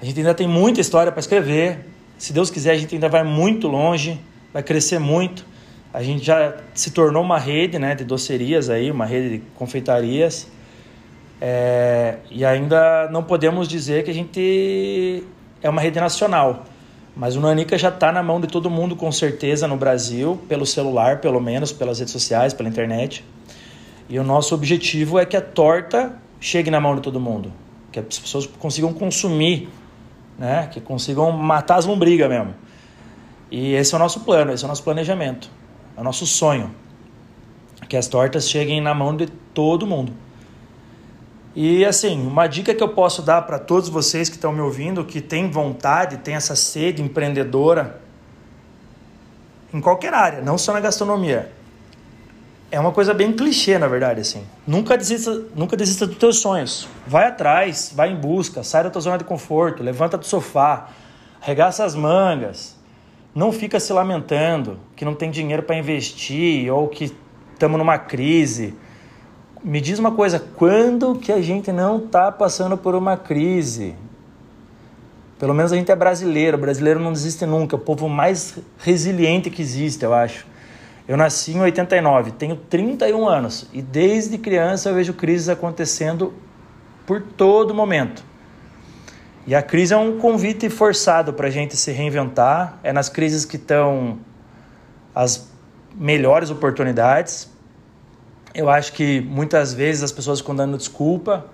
A 0.00 0.04
gente 0.04 0.18
ainda 0.18 0.32
tem 0.32 0.48
muita 0.48 0.80
história 0.80 1.10
para 1.10 1.20
escrever. 1.20 1.86
Se 2.16 2.32
Deus 2.32 2.50
quiser, 2.50 2.72
a 2.72 2.76
gente 2.76 2.94
ainda 2.94 3.08
vai 3.08 3.22
muito 3.22 3.66
longe, 3.66 4.20
vai 4.52 4.62
crescer 4.62 4.98
muito. 4.98 5.44
A 5.92 6.02
gente 6.02 6.24
já 6.24 6.54
se 6.72 6.92
tornou 6.92 7.22
uma 7.22 7.38
rede, 7.38 7.78
né, 7.78 7.94
de 7.94 8.04
docerias 8.04 8.70
aí, 8.70 8.90
uma 8.90 9.04
rede 9.04 9.38
de 9.38 9.44
confeitarias. 9.56 10.46
É, 11.40 12.18
e 12.30 12.44
ainda 12.44 13.08
não 13.10 13.22
podemos 13.22 13.66
dizer 13.66 14.04
que 14.04 14.10
a 14.10 14.14
gente 14.14 15.24
é 15.62 15.70
uma 15.70 15.80
rede 15.80 15.98
nacional. 15.98 16.64
Mas 17.16 17.34
o 17.36 17.40
Nanica 17.40 17.76
já 17.76 17.88
está 17.88 18.12
na 18.12 18.22
mão 18.22 18.40
de 18.40 18.46
todo 18.46 18.70
mundo, 18.70 18.94
com 18.94 19.10
certeza, 19.10 19.66
no 19.66 19.76
Brasil, 19.76 20.40
pelo 20.48 20.64
celular, 20.64 21.20
pelo 21.20 21.40
menos, 21.40 21.72
pelas 21.72 21.98
redes 21.98 22.12
sociais, 22.12 22.52
pela 22.52 22.68
internet. 22.68 23.24
E 24.08 24.18
o 24.18 24.24
nosso 24.24 24.54
objetivo 24.54 25.18
é 25.18 25.24
que 25.24 25.36
a 25.36 25.40
torta 25.40 26.14
chegue 26.40 26.70
na 26.70 26.80
mão 26.80 26.94
de 26.94 27.02
todo 27.02 27.20
mundo, 27.20 27.52
que 27.92 27.98
as 27.98 28.18
pessoas 28.18 28.46
consigam 28.46 28.92
consumir, 28.92 29.68
né? 30.38 30.68
que 30.70 30.80
consigam 30.80 31.30
matar 31.32 31.76
as 31.76 31.86
lombrigas 31.86 32.28
mesmo. 32.28 32.54
E 33.50 33.74
esse 33.74 33.92
é 33.94 33.96
o 33.96 33.98
nosso 33.98 34.20
plano, 34.20 34.52
esse 34.52 34.64
é 34.64 34.66
o 34.66 34.68
nosso 34.68 34.82
planejamento, 34.82 35.50
é 35.96 36.00
o 36.00 36.04
nosso 36.04 36.26
sonho. 36.26 36.74
Que 37.88 37.96
as 37.96 38.06
tortas 38.06 38.48
cheguem 38.48 38.80
na 38.80 38.94
mão 38.94 39.16
de 39.16 39.26
todo 39.26 39.86
mundo. 39.86 40.12
E 41.54 41.84
assim, 41.84 42.26
uma 42.26 42.46
dica 42.46 42.74
que 42.74 42.82
eu 42.82 42.88
posso 42.88 43.22
dar 43.22 43.42
para 43.42 43.58
todos 43.58 43.88
vocês 43.88 44.28
que 44.28 44.36
estão 44.36 44.52
me 44.52 44.60
ouvindo, 44.60 45.04
que 45.04 45.20
tem 45.20 45.50
vontade, 45.50 46.18
tem 46.18 46.34
essa 46.34 46.54
sede 46.54 47.02
empreendedora, 47.02 48.00
em 49.72 49.80
qualquer 49.80 50.14
área, 50.14 50.40
não 50.40 50.56
só 50.56 50.72
na 50.72 50.80
gastronomia. 50.80 51.52
É 52.72 52.78
uma 52.78 52.92
coisa 52.92 53.12
bem 53.12 53.32
clichê, 53.32 53.78
na 53.78 53.88
verdade, 53.88 54.20
assim. 54.20 54.44
Nunca 54.64 54.96
desista, 54.96 55.42
nunca 55.56 55.76
desista 55.76 56.06
dos 56.06 56.16
teus 56.16 56.38
sonhos. 56.38 56.86
Vai 57.04 57.26
atrás, 57.26 57.92
vai 57.94 58.12
em 58.12 58.16
busca, 58.16 58.62
sai 58.62 58.84
da 58.84 58.90
tua 58.90 59.02
zona 59.02 59.18
de 59.18 59.24
conforto, 59.24 59.82
levanta 59.82 60.16
do 60.16 60.24
sofá, 60.24 60.88
arregaça 61.42 61.84
as 61.84 61.96
mangas. 61.96 62.76
Não 63.34 63.50
fica 63.50 63.80
se 63.80 63.92
lamentando 63.92 64.78
que 64.94 65.04
não 65.04 65.16
tem 65.16 65.32
dinheiro 65.32 65.64
para 65.64 65.76
investir 65.76 66.72
ou 66.72 66.86
que 66.86 67.12
estamos 67.52 67.76
numa 67.76 67.98
crise 67.98 68.76
me 69.62 69.80
diz 69.80 69.98
uma 69.98 70.12
coisa, 70.12 70.38
quando 70.56 71.14
que 71.16 71.32
a 71.32 71.40
gente 71.40 71.70
não 71.70 71.98
está 71.98 72.32
passando 72.32 72.76
por 72.76 72.94
uma 72.94 73.16
crise? 73.16 73.94
Pelo 75.38 75.54
menos 75.54 75.72
a 75.72 75.76
gente 75.76 75.90
é 75.90 75.96
brasileiro, 75.96 76.58
brasileiro 76.58 77.00
não 77.00 77.12
desiste 77.12 77.46
nunca, 77.46 77.74
é 77.74 77.78
o 77.78 77.80
povo 77.80 78.08
mais 78.08 78.58
resiliente 78.78 79.50
que 79.50 79.62
existe, 79.62 80.04
eu 80.04 80.12
acho. 80.12 80.46
Eu 81.08 81.16
nasci 81.16 81.52
em 81.52 81.60
89, 81.60 82.32
tenho 82.32 82.56
31 82.56 83.26
anos 83.26 83.66
e 83.72 83.82
desde 83.82 84.38
criança 84.38 84.90
eu 84.90 84.94
vejo 84.94 85.14
crises 85.14 85.48
acontecendo 85.48 86.32
por 87.06 87.20
todo 87.20 87.74
momento. 87.74 88.22
E 89.46 89.54
a 89.54 89.62
crise 89.62 89.94
é 89.94 89.96
um 89.96 90.18
convite 90.18 90.68
forçado 90.68 91.32
para 91.32 91.48
a 91.48 91.50
gente 91.50 91.76
se 91.76 91.90
reinventar, 91.90 92.78
é 92.82 92.92
nas 92.92 93.08
crises 93.08 93.44
que 93.44 93.56
estão 93.56 94.18
as 95.14 95.50
melhores 95.94 96.50
oportunidades, 96.50 97.50
Eu 98.52 98.68
acho 98.68 98.92
que 98.92 99.20
muitas 99.20 99.72
vezes 99.72 100.02
as 100.02 100.10
pessoas 100.10 100.40
ficam 100.40 100.54
dando 100.54 100.76
desculpa. 100.76 101.46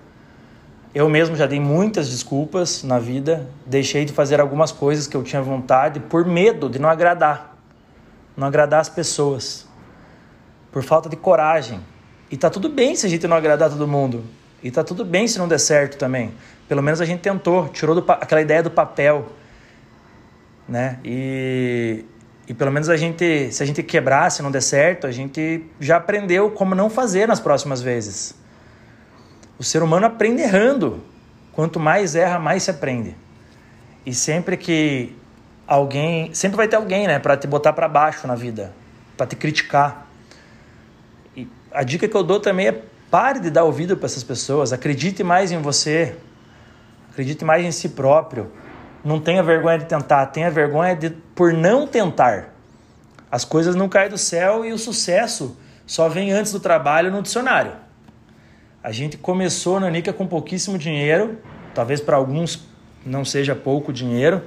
Eu 0.95 1.07
mesmo 1.07 1.35
já 1.35 1.45
dei 1.45 1.59
muitas 1.59 2.09
desculpas 2.09 2.83
na 2.83 2.97
vida. 2.97 3.47
Deixei 3.65 4.03
de 4.03 4.11
fazer 4.11 4.39
algumas 4.39 4.71
coisas 4.71 5.05
que 5.05 5.15
eu 5.15 5.23
tinha 5.23 5.41
vontade 5.41 5.99
por 5.99 6.25
medo 6.25 6.69
de 6.69 6.79
não 6.79 6.89
agradar. 6.89 7.55
Não 8.35 8.47
agradar 8.47 8.79
as 8.79 8.89
pessoas. 8.89 9.67
Por 10.71 10.83
falta 10.83 11.07
de 11.07 11.15
coragem. 11.15 11.79
E 12.31 12.37
tá 12.37 12.49
tudo 12.49 12.67
bem 12.67 12.95
se 12.95 13.05
a 13.05 13.09
gente 13.09 13.27
não 13.27 13.37
agradar 13.37 13.69
todo 13.69 13.87
mundo. 13.87 14.23
E 14.63 14.71
tá 14.71 14.83
tudo 14.83 15.05
bem 15.05 15.27
se 15.27 15.37
não 15.37 15.47
der 15.47 15.59
certo 15.59 15.97
também. 15.97 16.33
Pelo 16.67 16.81
menos 16.81 16.99
a 16.99 17.05
gente 17.05 17.21
tentou, 17.21 17.67
tirou 17.69 18.03
aquela 18.09 18.41
ideia 18.41 18.63
do 18.63 18.71
papel. 18.71 19.27
Né? 20.67 20.99
E, 21.05 22.03
e 22.47 22.53
pelo 22.53 22.71
menos 22.71 22.87
a 22.87 22.95
gente, 22.95 23.51
se 23.51 23.61
a 23.61 23.65
gente 23.65 23.83
quebrar, 23.83 24.31
se 24.31 24.41
não 24.41 24.49
der 24.49 24.61
certo, 24.61 25.05
a 25.05 25.11
gente 25.11 25.65
já 25.79 25.97
aprendeu 25.97 26.49
como 26.49 26.73
não 26.73 26.89
fazer 26.89 27.27
nas 27.27 27.41
próximas 27.41 27.81
vezes. 27.81 28.33
O 29.59 29.63
ser 29.63 29.83
humano 29.83 30.05
aprende 30.05 30.41
errando. 30.41 31.03
Quanto 31.51 31.79
mais 31.79 32.15
erra, 32.15 32.39
mais 32.39 32.63
se 32.63 32.71
aprende. 32.71 33.15
E 34.05 34.13
sempre 34.13 34.55
que 34.55 35.13
alguém, 35.67 36.33
sempre 36.33 36.55
vai 36.55 36.67
ter 36.67 36.77
alguém, 36.77 37.05
né, 37.05 37.19
para 37.19 37.35
te 37.35 37.47
botar 37.47 37.73
para 37.73 37.89
baixo 37.89 38.25
na 38.25 38.35
vida, 38.35 38.73
para 39.17 39.25
te 39.25 39.35
criticar. 39.35 40.07
E 41.35 41.49
a 41.71 41.83
dica 41.83 42.07
que 42.07 42.15
eu 42.15 42.23
dou 42.23 42.39
também 42.39 42.67
é 42.67 42.81
pare 43.11 43.39
de 43.41 43.49
dar 43.49 43.63
ouvido 43.63 43.97
para 43.97 44.05
essas 44.05 44.23
pessoas, 44.23 44.71
acredite 44.71 45.23
mais 45.23 45.51
em 45.51 45.61
você. 45.61 46.15
Acredite 47.11 47.43
mais 47.43 47.65
em 47.65 47.71
si 47.71 47.89
próprio. 47.89 48.51
Não 49.03 49.19
tenha 49.19 49.41
vergonha 49.43 49.77
de 49.77 49.85
tentar, 49.85 50.25
tenha 50.27 50.49
vergonha 50.49 50.95
de 50.95 51.09
por 51.35 51.53
não 51.53 51.87
tentar. 51.87 52.53
As 53.31 53.43
coisas 53.43 53.75
não 53.75 53.89
caem 53.89 54.09
do 54.09 54.17
céu 54.17 54.65
e 54.65 54.71
o 54.71 54.77
sucesso 54.77 55.57
só 55.85 56.09
vem 56.09 56.31
antes 56.31 56.51
do 56.51 56.59
trabalho 56.59 57.11
no 57.11 57.21
dicionário. 57.21 57.73
A 58.83 58.91
gente 58.91 59.17
começou 59.17 59.79
na 59.79 59.89
Nica 59.89 60.13
com 60.13 60.25
pouquíssimo 60.25 60.77
dinheiro, 60.77 61.37
talvez 61.73 61.99
para 61.99 62.15
alguns 62.15 62.65
não 63.05 63.25
seja 63.25 63.55
pouco 63.55 63.91
dinheiro, 63.91 64.41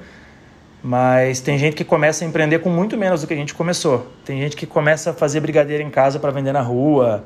mas 0.82 1.40
tem 1.40 1.58
gente 1.58 1.76
que 1.76 1.84
começa 1.84 2.24
a 2.24 2.28
empreender 2.28 2.60
com 2.60 2.70
muito 2.70 2.96
menos 2.96 3.20
do 3.20 3.26
que 3.26 3.34
a 3.34 3.36
gente 3.36 3.54
começou. 3.54 4.10
Tem 4.24 4.40
gente 4.40 4.56
que 4.56 4.66
começa 4.66 5.10
a 5.10 5.12
fazer 5.12 5.40
brigadeiro 5.40 5.82
em 5.82 5.90
casa 5.90 6.18
para 6.18 6.30
vender 6.30 6.52
na 6.52 6.62
rua. 6.62 7.24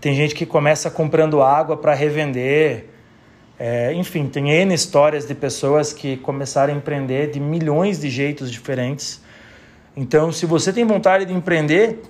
Tem 0.00 0.14
gente 0.14 0.34
que 0.34 0.44
começa 0.44 0.90
comprando 0.90 1.42
água 1.42 1.76
para 1.76 1.94
revender. 1.94 2.91
É, 3.64 3.94
enfim, 3.94 4.26
tem 4.26 4.50
N 4.50 4.74
histórias 4.74 5.24
de 5.24 5.36
pessoas 5.36 5.92
que 5.92 6.16
começaram 6.16 6.74
a 6.74 6.76
empreender 6.76 7.30
de 7.30 7.38
milhões 7.38 8.00
de 8.00 8.10
jeitos 8.10 8.50
diferentes. 8.50 9.22
Então, 9.96 10.32
se 10.32 10.46
você 10.46 10.72
tem 10.72 10.84
vontade 10.84 11.26
de 11.26 11.32
empreender, 11.32 12.02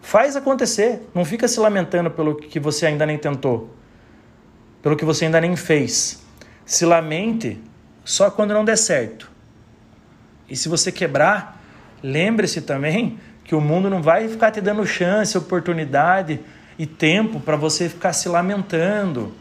faz 0.00 0.36
acontecer. 0.36 1.02
Não 1.12 1.24
fica 1.24 1.48
se 1.48 1.58
lamentando 1.58 2.12
pelo 2.12 2.36
que 2.36 2.60
você 2.60 2.86
ainda 2.86 3.04
nem 3.04 3.18
tentou, 3.18 3.74
pelo 4.80 4.94
que 4.94 5.04
você 5.04 5.24
ainda 5.24 5.40
nem 5.40 5.56
fez. 5.56 6.24
Se 6.64 6.86
lamente 6.86 7.60
só 8.04 8.30
quando 8.30 8.54
não 8.54 8.64
der 8.64 8.78
certo. 8.78 9.28
E 10.48 10.54
se 10.54 10.68
você 10.68 10.92
quebrar, 10.92 11.60
lembre-se 12.04 12.60
também 12.60 13.18
que 13.42 13.56
o 13.56 13.60
mundo 13.60 13.90
não 13.90 14.00
vai 14.00 14.28
ficar 14.28 14.52
te 14.52 14.60
dando 14.60 14.86
chance, 14.86 15.36
oportunidade 15.36 16.38
e 16.78 16.86
tempo 16.86 17.40
para 17.40 17.56
você 17.56 17.88
ficar 17.88 18.12
se 18.12 18.28
lamentando 18.28 19.39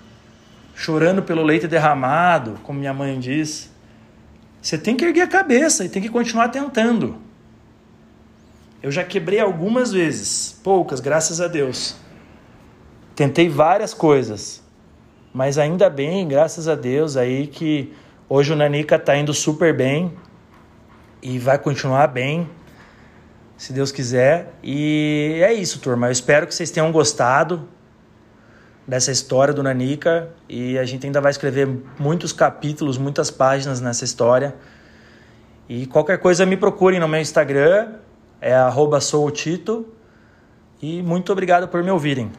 chorando 0.80 1.22
pelo 1.22 1.44
leite 1.44 1.68
derramado, 1.68 2.58
como 2.64 2.80
minha 2.80 2.94
mãe 2.94 3.20
diz. 3.20 3.70
Você 4.62 4.78
tem 4.78 4.96
que 4.96 5.04
erguer 5.04 5.24
a 5.24 5.28
cabeça 5.28 5.84
e 5.84 5.90
tem 5.90 6.02
que 6.02 6.08
continuar 6.08 6.48
tentando. 6.48 7.18
Eu 8.82 8.90
já 8.90 9.04
quebrei 9.04 9.42
algumas 9.42 9.92
vezes, 9.92 10.58
poucas, 10.64 11.02
graças 11.02 11.42
a 11.42 11.50
Deus. 11.50 11.98
Tentei 13.14 13.50
várias 13.50 13.94
coisas, 13.94 14.64
mas 15.34 15.58
ainda 15.58 15.90
bem, 15.90 16.26
graças 16.26 16.70
a 16.70 16.76
Deus, 16.76 17.18
aí 17.18 17.48
que 17.48 17.94
hoje 18.30 18.54
o 18.54 18.56
Nanica 18.56 18.96
está 18.96 19.18
indo 19.18 19.34
super 19.34 19.76
bem 19.76 20.14
e 21.22 21.38
vai 21.38 21.58
continuar 21.58 22.08
bem, 22.08 22.50
se 23.58 23.74
Deus 23.74 23.92
quiser. 23.92 24.54
E 24.64 25.42
é 25.44 25.52
isso, 25.52 25.82
turma. 25.82 26.08
Eu 26.08 26.14
espero 26.14 26.48
que 26.48 26.56
vocês 26.56 26.72
tenham 26.72 26.90
gostado 26.90 27.68
dessa 28.90 29.12
história 29.12 29.54
do 29.54 29.62
Nanica 29.62 30.30
e 30.50 30.78
a 30.80 30.84
gente 30.84 31.06
ainda 31.06 31.22
vai 31.22 31.30
escrever 31.30 31.70
muitos 32.00 32.34
capítulos, 32.34 32.98
muitas 32.98 33.30
páginas 33.30 33.80
nessa 33.80 34.04
história. 34.04 34.56
E 35.70 35.86
qualquer 35.86 36.18
coisa 36.18 36.44
me 36.44 36.58
procurem 36.58 37.00
no 37.00 37.08
meu 37.08 37.22
Instagram, 37.22 37.94
é 38.42 38.56
soutito. 39.00 39.86
E 40.82 41.04
muito 41.04 41.32
obrigado 41.32 41.68
por 41.68 41.84
me 41.84 41.92
ouvirem. 41.92 42.32